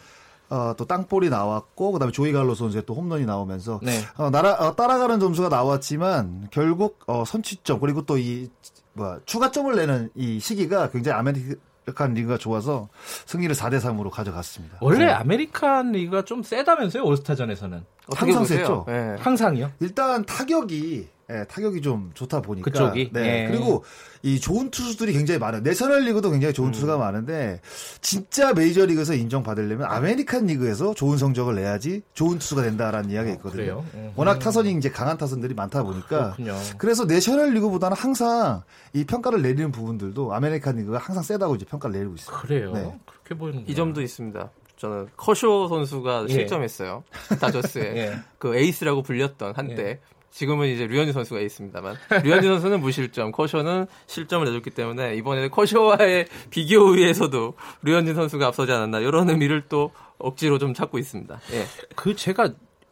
어, 0.49 0.73
또 0.77 0.85
땅볼이 0.85 1.29
나왔고 1.29 1.91
그다음에 1.91 2.11
조이 2.11 2.31
갈로 2.31 2.55
선수의 2.55 2.83
또 2.85 2.93
홈런이 2.95 3.25
나오면서 3.25 3.79
네. 3.83 3.99
어, 4.15 4.29
나라 4.29 4.53
어, 4.53 4.75
따라가는 4.75 5.19
점수가 5.19 5.49
나왔지만 5.49 6.47
결국 6.51 6.99
어, 7.07 7.23
선취점 7.25 7.79
그리고 7.79 8.05
또 8.05 8.17
이 8.17 8.49
뭐 8.97 9.19
추가점을 9.25 9.73
내는 9.75 10.09
이 10.15 10.39
시기가 10.39 10.89
굉장히 10.89 11.19
아메리칸 11.19 12.15
리그가 12.15 12.37
좋아서 12.39 12.89
승리를 13.27 13.55
4대 13.55 13.79
3으로 13.79 14.09
가져갔습니다. 14.09 14.79
원래 14.81 15.05
네. 15.05 15.11
아메리칸 15.11 15.91
리그가 15.91 16.25
좀 16.25 16.41
세다면서요 16.41 17.03
올스타전에서는 17.03 17.85
항상 18.15 18.43
셌죠. 18.43 18.85
네. 18.87 19.15
항상이요? 19.19 19.71
일단 19.81 20.25
타격이 20.25 21.07
예, 21.29 21.43
타격이 21.43 21.81
좀 21.81 22.11
좋다 22.13 22.41
보니까. 22.41 22.71
그쪽이. 22.71 23.09
네. 23.11 23.43
예. 23.43 23.47
그리고 23.51 23.83
이 24.23 24.39
좋은 24.39 24.71
투수들이 24.71 25.11
굉장히 25.11 25.39
많아요. 25.39 25.61
내셔널 25.61 26.05
리그도 26.05 26.31
굉장히 26.31 26.53
좋은 26.53 26.69
음. 26.69 26.71
투수가 26.71 26.97
많은데 26.97 27.59
진짜 27.99 28.53
메이저 28.53 28.85
리그에서 28.85 29.13
인정받으려면 29.13 29.87
아메리칸 29.91 30.45
리그에서 30.45 30.93
좋은 30.93 31.17
성적을 31.17 31.55
내야지 31.55 32.01
좋은 32.13 32.39
투수가 32.39 32.61
된다라는 32.61 33.09
이야기가 33.09 33.33
어, 33.33 33.35
있거든요. 33.37 33.83
어, 33.93 34.13
워낙 34.15 34.39
타선이 34.39 34.71
이제 34.71 34.89
강한 34.89 35.17
타선들이 35.17 35.53
많다 35.53 35.83
보니까. 35.83 36.35
그렇군요. 36.35 36.55
그래서 36.77 37.03
내셔널 37.03 37.53
리그보다는 37.53 37.97
항상 37.97 38.63
이 38.93 39.03
평가를 39.03 39.41
내리는 39.41 39.71
부분들도 39.71 40.33
아메리칸 40.33 40.77
리그가 40.77 40.97
항상 40.97 41.23
세다고 41.23 41.55
이제 41.55 41.65
평가를 41.65 41.97
내리고 41.97 42.15
있어요. 42.15 42.37
그래요. 42.37 42.71
네. 42.71 42.99
그렇게 43.05 43.35
보이는 43.37 43.65
이 43.67 43.75
점도 43.75 44.01
있습니다. 44.01 44.49
저는 44.77 45.07
커쇼 45.17 45.67
선수가 45.67 46.27
예. 46.29 46.33
실점했어요. 46.33 47.03
다저스에 47.41 47.81
예. 47.97 48.19
그 48.37 48.55
에이스라고 48.55 49.01
불렸던 49.01 49.53
한때 49.55 49.83
예. 49.89 49.99
지금은 50.37 50.67
이제 50.67 50.85
류현진 50.85 51.13
선수가 51.13 51.39
있습니다만 51.39 51.95
류현진 52.23 52.51
선수는 52.51 52.79
무실점, 52.79 53.31
커쇼는 53.31 53.87
실점을 54.05 54.45
내줬기 54.45 54.69
때문에 54.69 55.15
이번에 55.15 55.47
커쇼와의 55.47 56.27
비교에서도 56.51 57.55
류현진 57.81 58.13
선수가 58.13 58.45
앞서지 58.45 58.71
않았나 58.71 58.99
이런 58.99 59.31
의미를 59.31 59.63
또 59.67 59.89
억지로 60.19 60.59
좀 60.59 60.75
찾고 60.75 60.99
있습니다. 60.99 61.39
예. 61.53 61.65
그 61.95 62.15
제가 62.15 62.51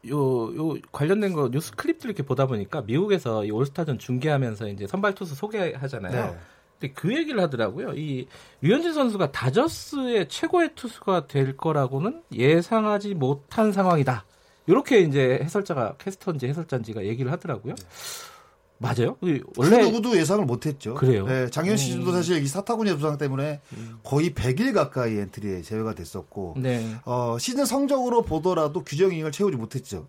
요, 0.10 0.56
요 0.58 0.76
관련된 0.92 1.34
거 1.34 1.52
뉴스 1.52 1.72
클립들 1.76 2.10
이렇게 2.10 2.24
보다 2.24 2.48
보니까 2.48 2.82
미국에서 2.82 3.46
이 3.46 3.52
올스타전 3.52 4.00
중계하면서 4.00 4.70
이제 4.70 4.88
선발 4.88 5.14
투수 5.14 5.36
소개하잖아요. 5.36 6.32
네. 6.32 6.38
근데 6.80 6.94
그 6.94 7.16
얘기를 7.16 7.40
하더라고요. 7.44 7.94
이 7.94 8.28
류현진 8.62 8.94
선수가 8.94 9.32
다저스의 9.32 10.30
최고의 10.30 10.72
투수가 10.74 11.28
될 11.28 11.56
거라고는 11.56 12.24
예상하지 12.34 13.14
못한 13.14 13.72
상황이다. 13.72 14.26
이렇게 14.68 15.00
이제 15.00 15.40
해설자가 15.44 15.96
캐스터인지 15.98 16.48
해설자인지가 16.48 17.06
얘기를 17.06 17.32
하더라고요. 17.32 17.76
네. 17.76 17.84
맞아요? 18.78 19.16
원래 19.56 19.82
누구도 19.82 20.18
예상을 20.18 20.44
못했죠. 20.46 20.96
그래요. 20.96 21.26
네, 21.26 21.50
작년 21.50 21.78
시즌도 21.78 22.12
음. 22.12 22.14
사실 22.14 22.44
이 22.44 22.48
사타구니 22.48 22.94
부상 22.96 23.18
때문에 23.18 23.62
음. 23.74 24.00
거의 24.04 24.32
100일 24.32 24.74
가까이 24.74 25.18
엔트리에 25.18 25.62
제외가 25.62 25.96
됐었고, 25.96 26.56
네. 26.58 26.96
어, 27.06 27.38
시즌 27.40 27.66
성적으로 27.66 28.24
보더라도 28.24 28.84
규정 28.84 29.14
이익을 29.14 29.32
채우지 29.32 29.56
못했죠. 29.56 30.08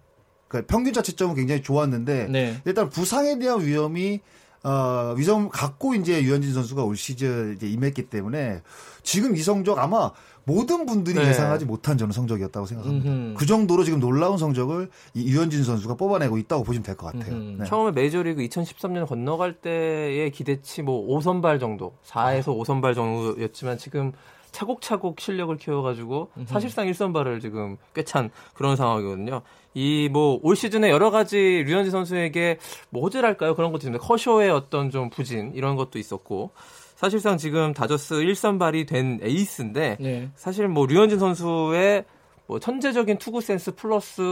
그러니까 0.48 0.72
평균 0.72 0.92
자체점은 0.92 1.34
굉장히 1.34 1.62
좋았는데 1.62 2.28
네. 2.28 2.60
일단 2.64 2.88
부상에 2.88 3.38
대한 3.38 3.64
위험이 3.64 4.20
어, 4.66 5.14
위험 5.16 5.48
갖고 5.48 5.94
이제 5.94 6.20
유현진 6.22 6.52
선수가 6.52 6.82
올 6.82 6.96
시즌 6.96 7.54
이제 7.54 7.68
임했기 7.68 8.08
때문에 8.10 8.62
지금 9.04 9.36
이 9.36 9.40
성적 9.40 9.78
아마 9.78 10.10
모든 10.42 10.86
분들이 10.86 11.20
네. 11.20 11.28
예상하지 11.28 11.64
못한 11.66 11.96
저는 11.96 12.12
성적이었다고 12.12 12.66
생각합니다. 12.66 13.08
음흠. 13.10 13.34
그 13.36 13.46
정도로 13.46 13.84
지금 13.84 14.00
놀라운 14.00 14.38
성적을 14.38 14.90
이 15.14 15.28
유현진 15.30 15.62
선수가 15.64 15.94
뽑아내고 15.94 16.38
있다고 16.38 16.64
보시면 16.64 16.82
될 16.82 16.96
것 16.96 17.12
같아요. 17.12 17.38
네. 17.38 17.64
처음에 17.64 17.92
메이저리그 17.92 18.42
2013년 18.42 19.06
건너갈 19.06 19.54
때의 19.54 20.30
기대치 20.32 20.82
뭐 20.82 21.06
5선발 21.18 21.60
정도, 21.60 21.96
4에서 22.04 22.48
아. 22.48 22.64
5선발 22.64 22.94
정도였지만 22.96 23.78
지금 23.78 24.12
차곡차곡 24.56 25.20
실력을 25.20 25.54
키워가지고. 25.56 26.30
사실상 26.46 26.86
1선발을 26.86 27.40
지금 27.42 27.76
꿰찬 27.94 28.30
그런 28.54 28.74
상황이거든요. 28.76 29.42
이 29.74 30.08
뭐 30.10 30.40
올 30.42 30.56
시즌에 30.56 30.88
여러 30.90 31.10
가지 31.10 31.36
류현진 31.66 31.90
선수에게 31.90 32.58
뭐 32.88 33.02
호재랄까요? 33.02 33.54
그런 33.54 33.70
것도 33.72 33.86
있는데 33.86 34.02
커쇼의 34.04 34.50
어떤 34.50 34.90
좀 34.90 35.10
부진 35.10 35.52
이런 35.54 35.76
것도 35.76 35.98
있었고 35.98 36.50
사실상 36.94 37.36
지금 37.36 37.74
다저스 37.74 38.14
1선발이 38.14 38.88
된 38.88 39.18
에이스인데 39.22 39.98
네. 40.00 40.30
사실 40.34 40.66
뭐 40.68 40.86
류현진 40.86 41.18
선수의 41.18 42.04
뭐 42.46 42.58
천재적인 42.58 43.18
투구 43.18 43.42
센스 43.42 43.74
플러스 43.74 44.22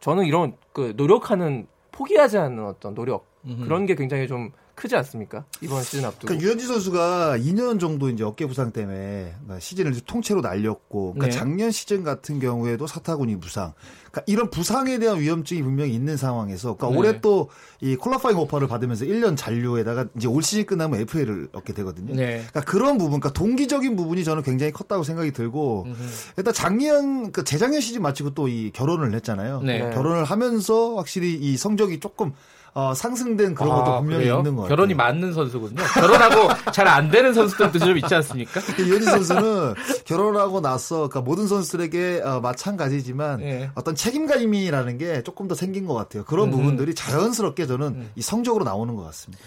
저는 0.00 0.26
이런 0.26 0.54
그 0.74 0.92
노력하는 0.96 1.66
포기하지 1.92 2.36
않는 2.36 2.66
어떤 2.66 2.94
노력. 2.94 3.26
그런 3.64 3.86
게 3.86 3.94
굉장히 3.94 4.26
좀 4.26 4.50
크지 4.74 4.96
않습니까? 4.96 5.44
이번 5.60 5.82
시즌 5.82 6.04
앞두고. 6.04 6.26
그러니까 6.26 6.44
유현진 6.46 6.68
선수가 6.68 7.38
2년 7.38 7.78
정도 7.80 8.08
이제 8.08 8.24
어깨 8.24 8.46
부상 8.46 8.72
때문에 8.72 9.34
시즌을 9.58 10.00
통째로 10.00 10.40
날렸고, 10.40 11.14
그러니까 11.14 11.26
네. 11.26 11.30
작년 11.30 11.70
시즌 11.70 12.04
같은 12.04 12.40
경우에도 12.40 12.86
사타구니 12.86 13.38
부상, 13.40 13.72
그러니까 14.10 14.22
이런 14.26 14.50
부상에 14.50 14.98
대한 14.98 15.20
위험증이 15.20 15.62
분명히 15.62 15.94
있는 15.94 16.16
상황에서, 16.16 16.76
그러니까 16.76 16.90
네. 16.90 16.98
올해 16.98 17.20
또 17.20 17.48
이 17.80 17.96
콜라파잉 17.96 18.38
오퍼를 18.38 18.66
받으면서 18.66 19.04
1년 19.04 19.36
잔류에다가 19.36 20.06
이제 20.16 20.26
올 20.26 20.42
시즌 20.42 20.64
끝나면 20.64 21.00
FA를 21.00 21.48
얻게 21.52 21.74
되거든요. 21.74 22.14
네. 22.14 22.44
그러니까 22.48 22.60
그런 22.62 22.96
부분, 22.96 23.20
그러니까 23.20 23.32
동기적인 23.38 23.94
부분이 23.94 24.24
저는 24.24 24.42
굉장히 24.42 24.72
컸다고 24.72 25.02
생각이 25.02 25.32
들고, 25.32 25.84
음흠. 25.86 26.02
일단 26.38 26.54
작년, 26.54 27.16
그러니까 27.16 27.42
재작년 27.44 27.82
시즌 27.82 28.00
마치고 28.00 28.30
또 28.32 28.48
이 28.48 28.70
결혼을 28.72 29.14
했잖아요. 29.14 29.60
네. 29.62 29.90
결혼을 29.90 30.24
하면서 30.24 30.96
확실히 30.96 31.34
이 31.34 31.56
성적이 31.56 32.00
조금 32.00 32.32
어, 32.76 32.92
상승된 32.92 33.54
그런 33.54 33.68
것도 33.70 33.92
아, 33.92 34.00
분명히 34.00 34.24
그래요? 34.24 34.38
있는 34.38 34.56
거예요. 34.56 34.68
결혼이 34.68 34.94
맞는 34.94 35.32
선수군요. 35.32 35.76
결혼하고 35.94 36.48
잘 36.72 36.88
안 36.88 37.10
되는 37.10 37.32
선수들도 37.32 37.78
좀 37.78 37.96
있지 37.98 38.14
않습니까? 38.14 38.60
이현진 38.78 39.02
선수는 39.02 39.74
결혼하고 40.04 40.60
나서 40.60 41.08
그러니까 41.08 41.20
모든 41.22 41.46
선수들에게 41.46 42.22
어, 42.24 42.40
마찬가지지만 42.40 43.38
네. 43.40 43.70
어떤 43.74 43.94
책임감이라는 43.94 44.98
게 44.98 45.22
조금 45.22 45.46
더 45.48 45.54
생긴 45.54 45.86
것 45.86 45.94
같아요. 45.94 46.24
그런 46.24 46.48
음. 46.48 46.50
부분들이 46.52 46.94
자연스럽게 46.94 47.66
저는 47.66 47.86
음. 47.86 48.10
이 48.16 48.22
성적으로 48.22 48.64
나오는 48.64 48.94
것 48.96 49.04
같습니다. 49.04 49.42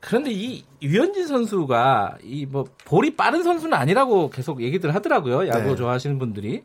그런데 0.00 0.30
이 0.32 0.64
유현진 0.82 1.26
선수가 1.26 2.18
이 2.22 2.46
뭐 2.46 2.64
볼이 2.84 3.16
빠른 3.16 3.42
선수는 3.42 3.74
아니라고 3.76 4.30
계속 4.30 4.62
얘기들 4.62 4.94
하더라고요. 4.94 5.48
야구 5.48 5.70
네. 5.70 5.76
좋아하시는 5.76 6.18
분들이. 6.18 6.62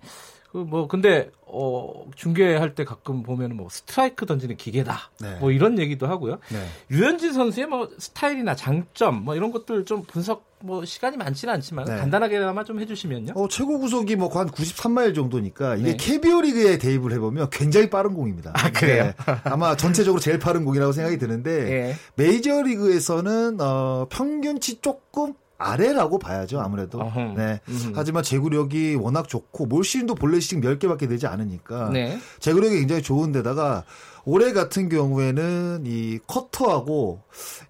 그 0.52 0.58
뭐 0.58 0.88
근데 0.88 1.32
어 1.46 2.06
중계할 2.16 2.76
때 2.76 2.84
가끔 2.86 3.24
보면 3.24 3.56
뭐 3.56 3.68
스트라이크 3.70 4.26
던지는 4.26 4.58
기계다. 4.58 5.12
네. 5.22 5.36
뭐 5.40 5.52
이런 5.52 5.80
얘기도 5.80 6.08
하고요. 6.08 6.40
네. 6.50 6.66
류현진 6.90 7.34
선수의 7.34 7.68
뭐 7.68 7.90
스타일이나 7.98 8.56
장점 8.56 9.24
뭐 9.24 9.36
이런 9.36 9.52
것들 9.52 9.86
좀 9.86 10.04
분석 10.04 10.50
뭐 10.60 10.86
시간이 10.86 11.18
많지는 11.18 11.54
않지만 11.56 11.86
네. 11.86 11.96
간단하게나마 11.98 12.64
좀 12.64 12.80
해주시면요. 12.80 13.34
어 13.36 13.48
최고 13.48 13.80
구속이 13.80 14.16
뭐 14.18 14.30
한 14.32 14.50
93마일 14.50 15.16
정도니까 15.16 15.76
이게 15.76 15.92
네. 15.92 15.98
KBO 15.98 16.42
리그에 16.42 16.78
대입을 16.78 17.12
해보면 17.14 17.50
굉장히 17.50 17.90
빠른 17.90 18.14
공입니다. 18.14 18.52
아 18.54 18.72
그래요? 18.72 19.06
네. 19.06 19.14
아마 19.46 19.76
전체적으로 19.76 20.20
제일 20.22 20.38
빠른 20.40 20.64
공이라고 20.66 20.92
생각이 20.92 21.18
드는데 21.18 21.64
네. 21.64 21.96
메이저 22.16 22.62
리그에서는 22.62 23.58
어 23.60 24.08
평균치 24.10 24.82
조금 24.82 25.34
아래라고 25.62 26.20
봐야죠 26.20 26.60
아무래도. 26.60 27.00
어흥. 27.00 27.36
네. 27.36 27.60
음흠. 27.70 27.94
하지만 27.96 28.24
제구력이 28.24 28.96
워낙 28.96 29.28
좋고 29.28 29.66
몰시인도 29.68 30.16
볼레싱 30.16 30.62
10개밖에 30.62 31.08
되지 31.08 31.28
않으니까 31.28 31.90
네. 31.90 32.18
제구력이 32.40 32.80
굉장히 32.80 33.02
좋은데다가 33.02 33.84
올해 34.26 34.54
같은 34.54 34.90
경우에는 34.90 35.84
이 35.86 36.20
커터하고 36.28 37.22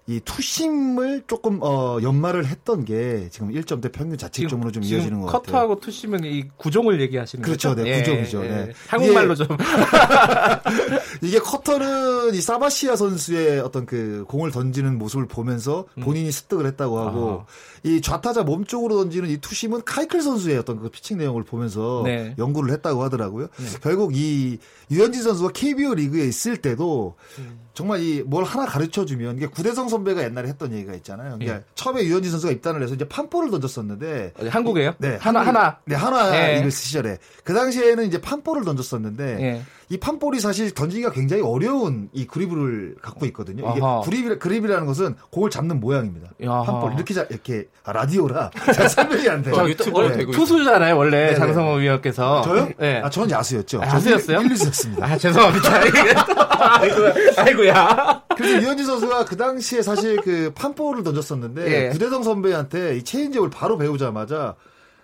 이 0.06 0.20
투심을 0.24 1.24
조금 1.26 1.60
어 1.62 1.98
연말을 2.02 2.46
했던 2.46 2.84
게 2.84 3.28
지금 3.30 3.52
1점대 3.52 3.90
평균 3.92 4.18
자책점으로 4.18 4.70
좀 4.70 4.82
이어지는 4.82 5.20
것 5.20 5.26
같아요. 5.26 5.42
커터하고 5.42 5.80
투심은 5.80 6.24
이 6.24 6.48
구종을 6.56 7.00
얘기하시는 7.00 7.42
그렇죠, 7.42 7.70
거죠? 7.70 7.82
네, 7.82 7.90
예, 7.90 7.98
구종이죠. 8.00 8.44
예, 8.44 8.48
네. 8.48 8.72
한국말로 8.88 9.34
좀 9.34 9.46
이게 11.22 11.38
커터는 11.38 12.34
이 12.34 12.40
사바시아 12.40 12.96
선수의 12.96 13.60
어떤 13.60 13.86
그 13.86 14.24
공을 14.28 14.50
던지는 14.50 14.98
모습을 14.98 15.26
보면서 15.26 15.86
음. 15.96 16.02
본인이 16.02 16.30
습득을 16.30 16.66
했다고 16.66 16.98
하고 16.98 17.44
아. 17.46 17.46
이 17.84 18.00
좌타자 18.00 18.42
몸 18.42 18.64
쪽으로 18.64 18.96
던지는 18.96 19.30
이 19.30 19.38
투심은 19.38 19.82
카이클 19.84 20.20
선수의 20.20 20.58
어떤 20.58 20.80
그 20.80 20.88
피칭 20.88 21.18
내용을 21.18 21.44
보면서 21.44 22.02
네. 22.04 22.34
연구를 22.38 22.72
했다고 22.74 23.02
하더라고요. 23.04 23.46
네. 23.56 23.66
결국 23.82 24.16
이 24.16 24.58
유현진 24.90 25.22
선수가 25.22 25.52
KBO 25.52 25.94
리그에 25.94 26.26
있을 26.26 26.41
때도 26.58 27.14
음. 27.38 27.60
정말 27.74 28.00
이 28.02 28.22
뭘 28.26 28.44
하나 28.44 28.66
가르쳐 28.66 29.04
주면 29.04 29.36
이게 29.36 29.46
구대성 29.46 29.88
선배가 29.88 30.22
옛날에 30.24 30.48
했던 30.48 30.72
얘기가 30.72 30.92
있잖아요. 30.94 31.38
그러니까 31.38 31.54
예. 31.56 31.64
처음에 31.74 32.02
유현진 32.04 32.30
선수가 32.30 32.52
입단을 32.52 32.82
해서 32.82 32.94
이제 32.94 33.06
판포를 33.08 33.50
던졌었는데 33.50 34.32
한국에요? 34.48 34.94
네, 34.98 35.16
하나 35.20 35.40
하나. 35.40 35.78
네, 35.86 35.94
하나 35.94 36.52
예. 36.54 36.58
이글 36.58 36.70
시절에 36.70 37.18
그 37.44 37.54
당시에는 37.54 38.06
이제 38.06 38.20
팜볼을 38.20 38.64
던졌었는데 38.64 39.38
예. 39.40 39.62
이 39.88 39.98
팜볼이 39.98 40.40
사실 40.40 40.70
던지기가 40.72 41.12
굉장히 41.12 41.42
어려운 41.42 42.08
이 42.12 42.26
그립을 42.26 42.96
갖고 43.02 43.26
있거든요. 43.26 43.70
이게 43.72 43.80
그립, 44.04 44.38
그립이라는 44.38 44.86
것은 44.86 45.16
공을 45.30 45.50
잡는 45.50 45.80
모양입니다. 45.80 46.30
야하. 46.42 46.62
팜볼 46.64 46.94
이렇게 46.94 47.12
자, 47.14 47.26
이렇게 47.28 47.68
아, 47.84 47.92
라디오라 47.92 48.50
잘 48.74 48.88
설명이 48.88 49.28
안 49.28 49.42
돼요. 49.42 49.68
유튜브 49.68 50.00
네. 50.08 50.24
투수잖아요 50.30 50.96
원래 50.96 51.26
네네. 51.26 51.34
장성호 51.36 51.74
위원께서. 51.74 52.42
저요? 52.42 52.68
네. 52.78 53.00
아 53.02 53.10
저는 53.10 53.30
야수였죠. 53.30 53.82
아, 53.82 53.86
야수였어요? 53.86 54.40
1, 54.40 54.48
루수였습니다 54.48 55.04
아 55.06 55.18
죄송합니다. 55.18 55.80
아이고야. 56.38 57.14
아이고야. 57.36 58.22
그래서 58.36 58.62
유현진 58.62 58.86
선수가 58.86 59.24
그 59.26 59.36
당시에 59.36 59.82
사실 59.82 60.20
그 60.20 60.52
팜볼을 60.54 61.02
던졌었는데 61.02 61.86
예. 61.86 61.88
구대성 61.90 62.22
선배한테 62.22 62.96
이 62.96 63.02
체인지업을 63.04 63.50
바로 63.50 63.76
배우자마자 63.78 64.54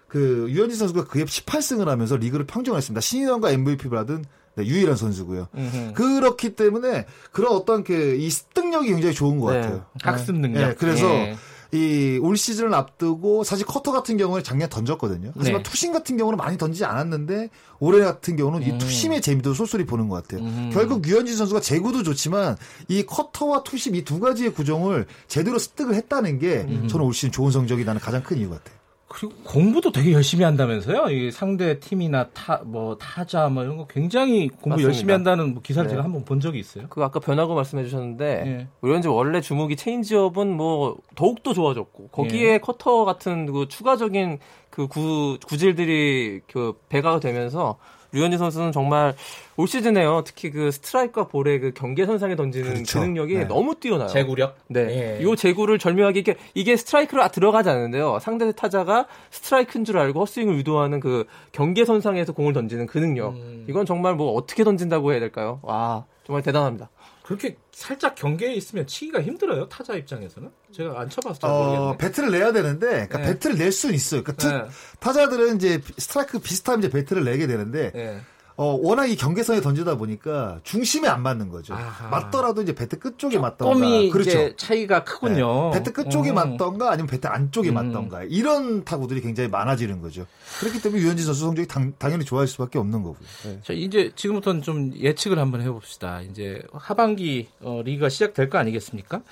그 0.09 0.47
유현진 0.49 0.79
선수가 0.79 1.05
그해 1.05 1.25
18승을 1.25 1.87
하면서 1.87 2.17
리그를 2.17 2.47
평정했습니다. 2.47 3.01
신인왕과 3.01 3.51
MVP 3.51 3.89
받은 3.91 4.25
네, 4.57 4.65
유일한 4.67 4.97
선수고요. 4.97 5.49
음흠. 5.57 5.93
그렇기 5.95 6.57
때문에 6.57 7.07
그런 7.31 7.53
어떤 7.53 7.85
그 7.85 8.17
이 8.19 8.29
습득력이 8.31 8.89
굉장히 8.89 9.15
좋은 9.15 9.39
것 9.39 9.53
네. 9.53 9.61
같아요. 9.61 9.85
학습 10.03 10.35
능력. 10.37 10.61
네, 10.61 10.75
그래서 10.75 11.07
예. 11.07 11.37
이 11.73 12.19
올 12.23 12.37
시즌을 12.37 12.73
앞두고 12.75 13.45
사실 13.45 13.67
커터 13.67 13.93
같은 13.93 14.17
경우는 14.17 14.43
작년 14.43 14.69
던졌거든요. 14.71 15.33
하지만 15.37 15.63
네. 15.63 15.71
투심 15.71 15.93
같은 15.93 16.17
경우는 16.17 16.37
많이 16.39 16.57
던지지 16.57 16.85
않았는데 16.87 17.51
올해 17.79 18.01
같은 18.05 18.37
경우는 18.37 18.67
음. 18.67 18.75
이 18.75 18.79
투심의 18.79 19.21
재미도 19.21 19.53
쏠쏠히 19.55 19.85
보는 19.85 20.09
것 20.09 20.23
같아요. 20.23 20.47
음. 20.47 20.71
결국 20.73 21.07
유현진 21.07 21.37
선수가 21.37 21.61
제구도 21.61 22.03
좋지만 22.03 22.57
이 22.89 23.05
커터와 23.05 23.63
투심 23.65 23.95
이 23.97 24.05
두 24.09 24.19
가지의 24.21 24.55
구종을 24.55 25.07
제대로 25.27 25.59
습득을 25.59 25.95
했다는 25.95 26.39
게 26.39 26.65
음. 26.69 26.89
저는 26.89 27.05
올 27.05 27.13
시즌 27.13 27.31
좋은 27.33 27.51
성적이 27.51 27.85
나는 27.85 28.01
가장 28.01 28.23
큰 28.23 28.39
이유 28.39 28.49
같아요. 28.49 28.78
그리고 29.09 29.35
공부도 29.43 29.91
되게 29.91 30.13
열심히 30.13 30.45
한다면서요? 30.45 31.11
이 31.11 31.31
상대 31.31 31.81
팀이나 31.81 32.29
타, 32.29 32.61
뭐 32.65 32.97
타자 32.99 33.49
뭐 33.49 33.65
이런 33.65 33.79
거 33.79 33.87
굉장히 33.87 34.49
공부 34.49 34.71
맞습니다. 34.71 34.89
열심히 34.89 35.13
한다는 35.13 35.55
뭐 35.55 35.63
기사를 35.63 35.89
네. 35.89 35.93
제가 35.93 36.05
한번 36.05 36.25
본 36.25 36.41
적이 36.41 36.59
있어요. 36.59 36.85
그 36.91 37.03
아까 37.03 37.19
변화구 37.19 37.55
말씀해 37.55 37.85
주셨는데 37.85 38.43
네. 38.45 38.69
우리는 38.83 39.03
원래 39.07 39.41
주무기 39.41 39.77
체인지업은 39.77 40.55
뭐 40.55 40.99
더욱 41.15 41.43
더 41.43 41.55
좋아졌고 41.55 42.09
거기에 42.09 42.53
네. 42.53 42.59
커터 42.59 43.07
같은 43.07 43.47
그 43.47 43.67
추가적인 43.69 44.39
그 44.69 44.87
구, 44.87 45.39
구질들이 45.47 46.43
그 46.53 46.79
배가가 46.91 47.19
되면서 47.19 47.79
류현진 48.13 48.39
선수는 48.39 48.73
정말 48.73 49.15
올 49.57 49.67
시즌에요. 49.69 50.23
특히 50.25 50.51
그 50.51 50.71
스트라이크와 50.71 51.27
볼의 51.27 51.61
그 51.61 51.73
경계 51.73 52.07
선상에 52.07 52.37
던지는 52.37 52.73
그렇죠. 52.75 53.01
그 53.01 53.05
능력이 53.05 53.35
네. 53.35 53.45
너무 53.45 53.75
뛰어나요. 53.75 54.09
제구력? 54.09 54.57
네. 54.69 55.19
예. 55.21 55.23
이 55.23 55.37
제구를 55.37 55.79
절묘하게 55.79 56.21
이게 56.21 56.37
이게 56.55 56.77
스트라이크로 56.77 57.29
들어가지 57.29 57.69
않는데요. 57.69 58.19
상대 58.21 58.51
타자가 58.53 59.07
스트라이크인 59.31 59.85
줄 59.85 59.99
알고 59.99 60.21
헛스윙을 60.21 60.57
유도하는 60.57 61.01
그 61.01 61.27
경계 61.53 61.85
선상에서 61.85 62.33
공을 62.33 62.53
던지는 62.53 62.87
그 62.87 62.99
능력. 62.99 63.35
음. 63.35 63.67
이건 63.69 63.85
정말 63.85 64.15
뭐 64.15 64.33
어떻게 64.33 64.65
던진다고 64.65 65.13
해야 65.13 65.21
될까요? 65.21 65.59
와, 65.63 66.05
정말 66.25 66.43
대단합니다. 66.43 66.89
그렇게 67.29 67.59
살짝 67.73 68.15
경계에 68.15 68.55
있으면 68.55 68.87
치기가 68.87 69.21
힘들어요 69.21 69.69
타자 69.69 69.95
입장에서는 69.95 70.51
제가 70.73 70.99
안 70.99 71.11
쳐봐서 71.11 71.39
잘 71.39 71.51
모르겠는데 71.51 71.83
어, 71.83 71.97
배트를 71.99 72.31
내야 72.31 72.53
되는데 72.53 72.87
그러니까 72.87 73.19
네. 73.19 73.25
배트를 73.25 73.59
낼 73.59 73.71
수는 73.71 73.95
있어요. 73.95 74.25
그러니까 74.25 74.65
네. 74.65 74.71
타자들은 74.99 75.57
이제 75.57 75.79
스트라이크 75.99 76.39
비슷하면 76.39 76.79
이제 76.79 76.89
배트를 76.89 77.25
내게 77.25 77.47
되는데 77.47 77.93
네. 77.93 78.23
어, 78.61 78.77
워낙 78.83 79.07
이 79.07 79.15
경계선에 79.15 79.61
던지다 79.61 79.95
보니까 79.99 80.59
중심에 80.65 81.07
안 81.07 81.23
맞는 81.23 81.49
거죠. 81.49 81.75
아하. 81.75 82.09
맞더라도 82.09 82.61
이제 82.61 82.75
배트 82.75 82.99
끝쪽에 82.99 83.39
맞던가. 83.39 83.79
그렇죠. 84.13 84.57
차이가 84.57 85.05
크군요. 85.05 85.71
네. 85.73 85.79
배트 85.79 85.93
끝쪽에 85.93 86.31
음. 86.31 86.35
맞던가 86.35 86.91
아니면 86.91 87.07
배트 87.07 87.29
안쪽에 87.29 87.69
음. 87.69 87.75
맞던가. 87.75 88.25
이런 88.25 88.83
타구들이 88.85 89.21
굉장히 89.21 89.49
많아지는 89.49 90.03
거죠. 90.03 90.27
그렇기 90.59 90.83
때문에 90.83 91.01
유현진 91.01 91.25
선수 91.25 91.43
성적이 91.43 91.69
당, 91.69 91.93
연히 92.11 92.25
좋아질 92.25 92.53
수밖에 92.53 92.81
없는 92.81 93.05
거고요. 93.05 93.29
네. 93.45 93.61
자, 93.63 93.73
이제 93.73 94.11
지금부터는 94.17 94.63
좀 94.63 94.93
예측을 94.93 95.39
한번 95.39 95.61
해 95.61 95.71
봅시다. 95.71 96.21
이제 96.23 96.61
하반기 96.73 97.47
어, 97.61 97.83
리그가 97.85 98.09
시작될 98.09 98.51
거 98.51 98.59
아니겠습니까? 98.59 99.23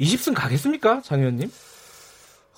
20승 0.00 0.34
가겠습니까? 0.34 1.02
장 1.02 1.18
의원님? 1.18 1.50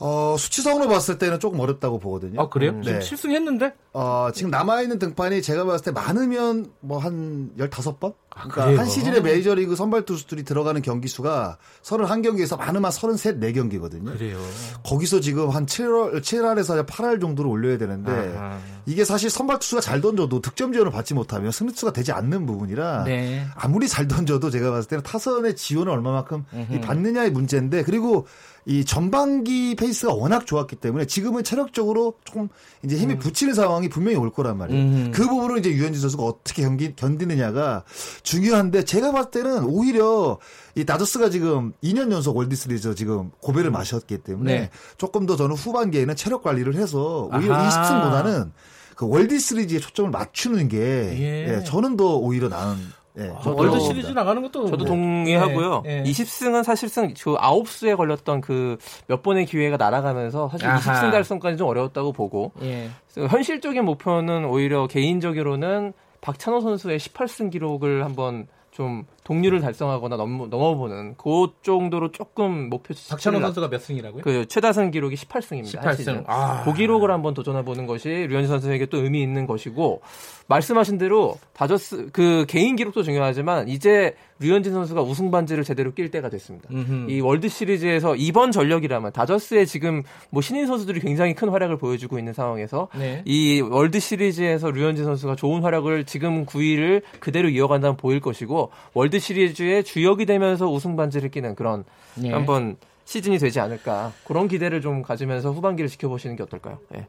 어, 0.00 0.34
수치상으로 0.38 0.88
봤을 0.88 1.18
때는 1.18 1.38
조금 1.38 1.60
어렵다고 1.60 2.00
보거든요. 2.00 2.40
아, 2.40 2.48
그래요? 2.48 2.72
음, 2.72 2.82
네. 2.82 3.00
실승했는데? 3.00 3.74
어, 3.92 4.28
지금 4.34 4.50
남아있는 4.50 4.98
등판이 4.98 5.40
제가 5.40 5.64
봤을 5.64 5.84
때 5.84 5.90
많으면 5.92 6.72
뭐 6.80 6.98
한 6.98 7.50
15번? 7.58 8.14
아, 8.36 8.48
그러니까 8.48 8.80
한 8.80 8.88
시즌에 8.88 9.20
메이저리그 9.20 9.76
선발 9.76 10.04
투수들이 10.06 10.42
들어가는 10.42 10.80
경기 10.82 11.06
수가 11.06 11.58
31경기에서 11.82 12.58
많으면 12.58 12.90
33, 12.90 13.38
4경기거든요. 13.38 14.19
그래요. 14.19 14.38
거기서 14.82 15.21
지금 15.21 15.50
한 15.50 15.66
7월, 15.66 16.21
7할에서 16.21 16.84
8할 16.86 17.21
정도를 17.21 17.49
올려야 17.50 17.78
되는데 17.78 18.10
아하. 18.36 18.58
이게 18.86 19.04
사실 19.04 19.30
선발 19.30 19.60
투수가 19.60 19.80
잘 19.82 20.00
던져도 20.00 20.40
득점 20.40 20.73
지원을 20.73 20.90
받지 20.90 21.14
못하면 21.14 21.52
승리수가 21.52 21.92
되지 21.92 22.10
않는 22.10 22.47
부분이라 22.47 23.04
네. 23.04 23.47
아무리 23.54 23.86
잘 23.86 24.08
던져도 24.08 24.50
제가 24.50 24.71
봤을 24.73 24.88
때는 24.88 25.02
타선의 25.04 25.54
지원을 25.54 25.92
얼마만큼 25.92 26.45
받느냐의 26.82 27.30
문제인데 27.30 27.84
그리고 27.84 28.26
이 28.66 28.84
전반기 28.84 29.74
페이스가 29.74 30.14
워낙 30.14 30.46
좋았기 30.46 30.76
때문에 30.76 31.06
지금은 31.06 31.44
체력적으로 31.44 32.14
조금 32.24 32.48
이제 32.82 32.96
힘이 32.96 33.14
음. 33.14 33.18
부치는 33.19 33.52
상황이 33.54 33.88
분명히 33.88 34.16
올 34.16 34.32
거란 34.32 34.56
말이에요. 34.56 34.82
음. 34.82 35.10
그 35.14 35.26
부분을 35.28 35.58
이제 35.58 35.70
유현진 35.70 36.00
선수가 36.00 36.22
어떻게 36.22 36.62
견기, 36.62 36.94
견디느냐가 36.96 37.84
중요한데 38.22 38.84
제가 38.84 39.12
봤을 39.12 39.30
때는 39.30 39.64
오히려 39.64 40.38
이 40.74 40.84
다저스가 40.84 41.30
지금 41.30 41.72
2년 41.82 42.10
연속 42.10 42.36
월드시리즈 42.36 42.94
지금 42.94 43.30
고배를 43.40 43.70
음. 43.70 43.72
마셨기 43.72 44.18
때문에 44.18 44.60
네. 44.60 44.70
조금 44.96 45.26
더 45.26 45.36
저는 45.36 45.56
후반기에는 45.56 46.16
체력 46.16 46.42
관리를 46.42 46.74
해서 46.76 47.28
오히려 47.32 47.54
아하. 47.54 47.68
20승보다는 47.68 48.50
그 48.94 49.06
월드 49.06 49.38
시리즈에 49.38 49.78
초점을 49.80 50.10
맞추는 50.10 50.68
게 50.68 50.78
예. 50.78 51.56
예, 51.58 51.64
저는 51.64 51.96
더 51.96 52.16
오히려 52.16 52.48
나은 52.48 52.76
네, 53.16 53.30
아, 53.30 53.48
월드 53.48 53.78
시리즈 53.80 54.10
나가는 54.10 54.42
것도 54.42 54.66
저도 54.66 54.84
네. 54.84 54.90
동의하고요. 54.90 55.82
네, 55.84 56.02
네. 56.02 56.10
20승은 56.10 56.64
사실상 56.64 57.14
그 57.14 57.34
9수에 57.36 57.96
걸렸던 57.96 58.40
그 58.40 58.76
몇 59.06 59.22
번의 59.22 59.46
기회가 59.46 59.76
날아가면서 59.76 60.48
사실 60.48 60.66
아하. 60.66 60.78
20승 60.78 61.10
달성까지 61.12 61.56
좀 61.56 61.68
어려웠다고 61.68 62.12
보고 62.12 62.52
예. 62.62 62.90
현실적인 63.14 63.84
목표는 63.84 64.44
오히려 64.46 64.86
개인적으로는 64.86 65.92
박찬호 66.20 66.60
선수의 66.60 66.98
18승 66.98 67.50
기록을 67.50 68.04
한번 68.04 68.46
좀 68.70 69.04
동률을 69.25 69.60
달성하거나 69.60 70.17
넘, 70.17 70.50
넘어보는 70.50 71.15
그 71.17 71.49
정도로 71.63 72.13
조금 72.13 72.69
목표 72.69 72.95
박찬호 73.08 73.41
선수가 73.41 73.69
몇 73.71 73.80
승이라고요? 73.80 74.23
그 74.23 74.47
최다승 74.47 74.91
기록이 74.91 75.17
18승입니다. 75.17 75.80
18승. 75.80 76.25
아. 76.26 76.63
그 76.65 76.75
기록을 76.75 77.10
한번 77.10 77.32
도전해 77.34 77.65
보는 77.65 77.87
것이 77.87 78.08
류현진 78.08 78.49
선수에게 78.49 78.87
또 78.87 78.99
의미 78.99 79.23
있는 79.23 79.47
것이고 79.47 80.02
말씀하신 80.47 80.99
대로 80.99 81.39
다저스 81.54 82.10
그 82.13 82.45
개인 82.49 82.76
기록도 82.76 83.02
중요하지만 83.02 83.69
이제 83.69 84.15
류현진 84.41 84.73
선수가 84.73 85.00
우승 85.00 85.30
반지를 85.30 85.65
제대로 85.65 85.95
낄 85.95 86.10
때가 86.10 86.28
됐습니다. 86.28 86.69
음흠. 86.71 87.10
이 87.10 87.21
월드 87.21 87.49
시리즈에서 87.49 88.17
이번 88.17 88.52
전력이라면 88.52 89.13
다저스의 89.13 89.67
지금 89.67 90.02
뭐 90.30 90.43
신인 90.43 90.67
선수들이 90.67 91.00
굉장히 91.00 91.34
큰 91.34 91.49
활약을 91.49 91.78
보여주고 91.78 92.19
있는 92.19 92.34
상황에서 92.34 92.89
네. 92.99 93.23
이 93.25 93.60
월드 93.60 94.00
시리즈에서 94.00 94.71
류현진 94.71 95.04
선수가 95.04 95.37
좋은 95.37 95.63
활약을 95.63 96.04
지금 96.04 96.45
구위를 96.45 97.02
그대로 97.21 97.49
이어간다면 97.49 97.97
보일 97.97 98.21
것이고 98.21 98.71
월드 98.93 99.13
시리즈의 99.18 99.84
주역이 99.84 100.26
되면서 100.26 100.66
우승 100.70 100.96
반지를 100.96 101.30
끼는 101.30 101.54
그런 101.54 101.84
네. 102.14 102.30
한번 102.32 102.76
시즌이 103.04 103.38
되지 103.38 103.60
않을까 103.60 104.12
그런 104.24 104.48
기대를 104.48 104.80
좀 104.80 105.02
가지면서 105.02 105.52
후반기를 105.52 105.88
지켜보시는 105.90 106.36
게 106.36 106.42
어떨까요? 106.42 106.78
네. 106.90 107.06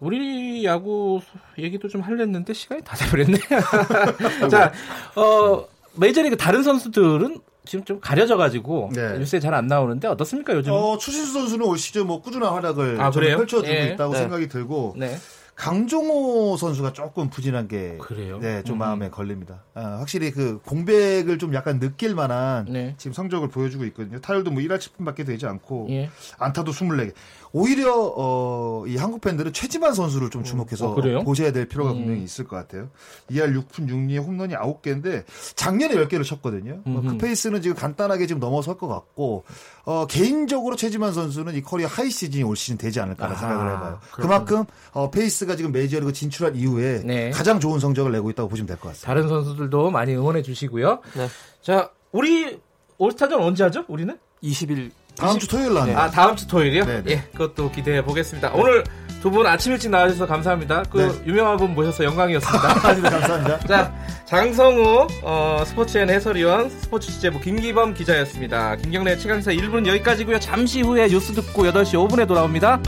우리 0.00 0.64
야구 0.64 1.20
얘기도 1.58 1.88
좀 1.88 2.02
할랬는데 2.02 2.52
시간이 2.54 2.82
다 2.84 2.96
돼버렸네. 2.96 3.36
자, 4.48 4.72
어, 5.16 5.66
메이저리그 5.94 6.36
다른 6.36 6.62
선수들은 6.62 7.40
지금 7.64 7.84
좀 7.84 8.00
가려져가지고 8.00 8.90
네. 8.94 9.18
뉴스에 9.18 9.40
잘 9.40 9.52
안 9.54 9.66
나오는데 9.66 10.06
어떻습니까 10.08 10.54
요즘? 10.54 10.72
어, 10.72 10.96
추신수 10.96 11.32
선수는 11.32 11.66
올 11.66 11.76
시즌 11.76 12.06
뭐 12.06 12.22
꾸준한 12.22 12.52
활약을 12.52 13.00
아, 13.00 13.10
펼쳐주고 13.10 13.66
예. 13.66 13.88
있다고 13.94 14.12
네. 14.12 14.18
생각이 14.20 14.48
들고 14.48 14.94
네. 14.96 15.16
강종호 15.58 16.56
선수가 16.56 16.92
조금 16.92 17.30
부진한 17.30 17.66
게 17.66 17.98
그래요? 17.98 18.38
네, 18.38 18.62
좀 18.62 18.76
음. 18.76 18.78
마음에 18.78 19.10
걸립니다. 19.10 19.64
아, 19.74 19.98
확실히 19.98 20.30
그 20.30 20.60
공백을 20.64 21.36
좀 21.38 21.52
약간 21.52 21.80
느낄 21.80 22.14
만한 22.14 22.66
네. 22.70 22.94
지금 22.96 23.12
성적을 23.12 23.48
보여주고 23.48 23.84
있거든요. 23.86 24.20
타율도 24.20 24.52
뭐 24.52 24.62
1할 24.62 24.78
7분밖에 24.78 25.26
되지 25.26 25.46
않고 25.46 25.88
예. 25.90 26.10
안타도 26.38 26.70
24개. 26.70 27.12
오히려 27.52 27.94
어, 28.16 28.84
이 28.86 28.96
한국 28.96 29.20
팬들은 29.20 29.52
최지만 29.52 29.94
선수를 29.94 30.30
좀 30.30 30.44
주목해서 30.44 30.90
어, 30.92 31.22
보셔야 31.24 31.52
될 31.52 31.66
필요가 31.66 31.92
음. 31.92 31.98
분명히 31.98 32.22
있을 32.24 32.46
것 32.46 32.56
같아요. 32.56 32.88
2할 33.30 33.54
6푼 33.54 33.88
6리에 33.88 34.22
홈런이 34.24 34.54
9개인데 34.54 35.24
작년에 35.56 35.94
10개를 35.94 36.24
쳤거든요. 36.24 36.80
어, 36.84 37.02
그 37.06 37.18
페이스는 37.18 37.62
지금 37.62 37.76
간단하게 37.76 38.26
지금 38.26 38.40
넘어설 38.40 38.76
것 38.76 38.88
같고 38.88 39.44
어, 39.84 40.06
개인적으로 40.06 40.76
최지만 40.76 41.12
선수는 41.12 41.54
이 41.54 41.62
career 41.62 41.86
high 41.86 42.10
시즌이 42.10 42.42
올 42.44 42.56
시즌 42.56 42.76
되지 42.76 43.00
않을까라는 43.00 43.36
아, 43.36 43.40
생각을 43.40 43.72
해봐요. 43.72 43.98
그렇군요. 44.12 44.22
그만큼 44.22 44.64
어, 44.92 45.10
페이스가 45.10 45.56
지금 45.56 45.72
메이저리그 45.72 46.12
진출한 46.12 46.54
이후에 46.56 47.02
네. 47.04 47.30
가장 47.30 47.60
좋은 47.60 47.78
성적을 47.80 48.12
내고 48.12 48.30
있다고 48.30 48.48
보시면 48.48 48.66
될 48.66 48.76
것 48.78 48.88
같습니다. 48.88 49.06
다른 49.06 49.28
선수들도 49.28 49.90
많이 49.90 50.14
응원해 50.14 50.42
주시고요. 50.42 51.00
네. 51.16 51.28
자, 51.62 51.90
우리 52.12 52.58
올스타전 52.98 53.42
언제 53.42 53.62
하죠? 53.64 53.84
우리는 53.88 54.16
20일 54.42 54.90
다음 55.18 55.38
주 55.38 55.48
토요일 55.48 55.74
날. 55.74 55.90
아 55.96 56.10
다음 56.10 56.36
주 56.36 56.46
토요일이요? 56.46 56.84
네, 56.84 57.02
네. 57.02 57.10
예, 57.12 57.22
그것도 57.32 57.70
기대해 57.70 58.02
보겠습니다. 58.04 58.52
오늘 58.54 58.84
두 59.20 59.30
분 59.32 59.44
아침 59.48 59.72
일찍 59.72 59.90
나와주셔서 59.90 60.26
감사합니다. 60.26 60.84
그 60.90 60.98
네. 60.98 61.26
유명한 61.26 61.56
분 61.56 61.74
모셔서 61.74 62.04
영광이었습니다. 62.04 62.60
감사합니다. 63.10 63.58
자, 63.66 63.92
장성우 64.26 65.08
어, 65.24 65.62
스포츠엔 65.66 66.08
해설위원, 66.08 66.70
스포츠 66.70 67.10
취재부 67.10 67.40
김기범 67.40 67.94
기자였습니다. 67.94 68.76
김경래 68.76 69.16
최강사 69.18 69.50
1부는 69.50 69.86
여기까지고요. 69.88 70.38
잠시 70.38 70.82
후에 70.82 71.08
뉴스 71.08 71.32
듣고 71.32 71.64
8시 71.64 71.94
5분에 72.08 72.28
돌아옵니다. 72.28 72.80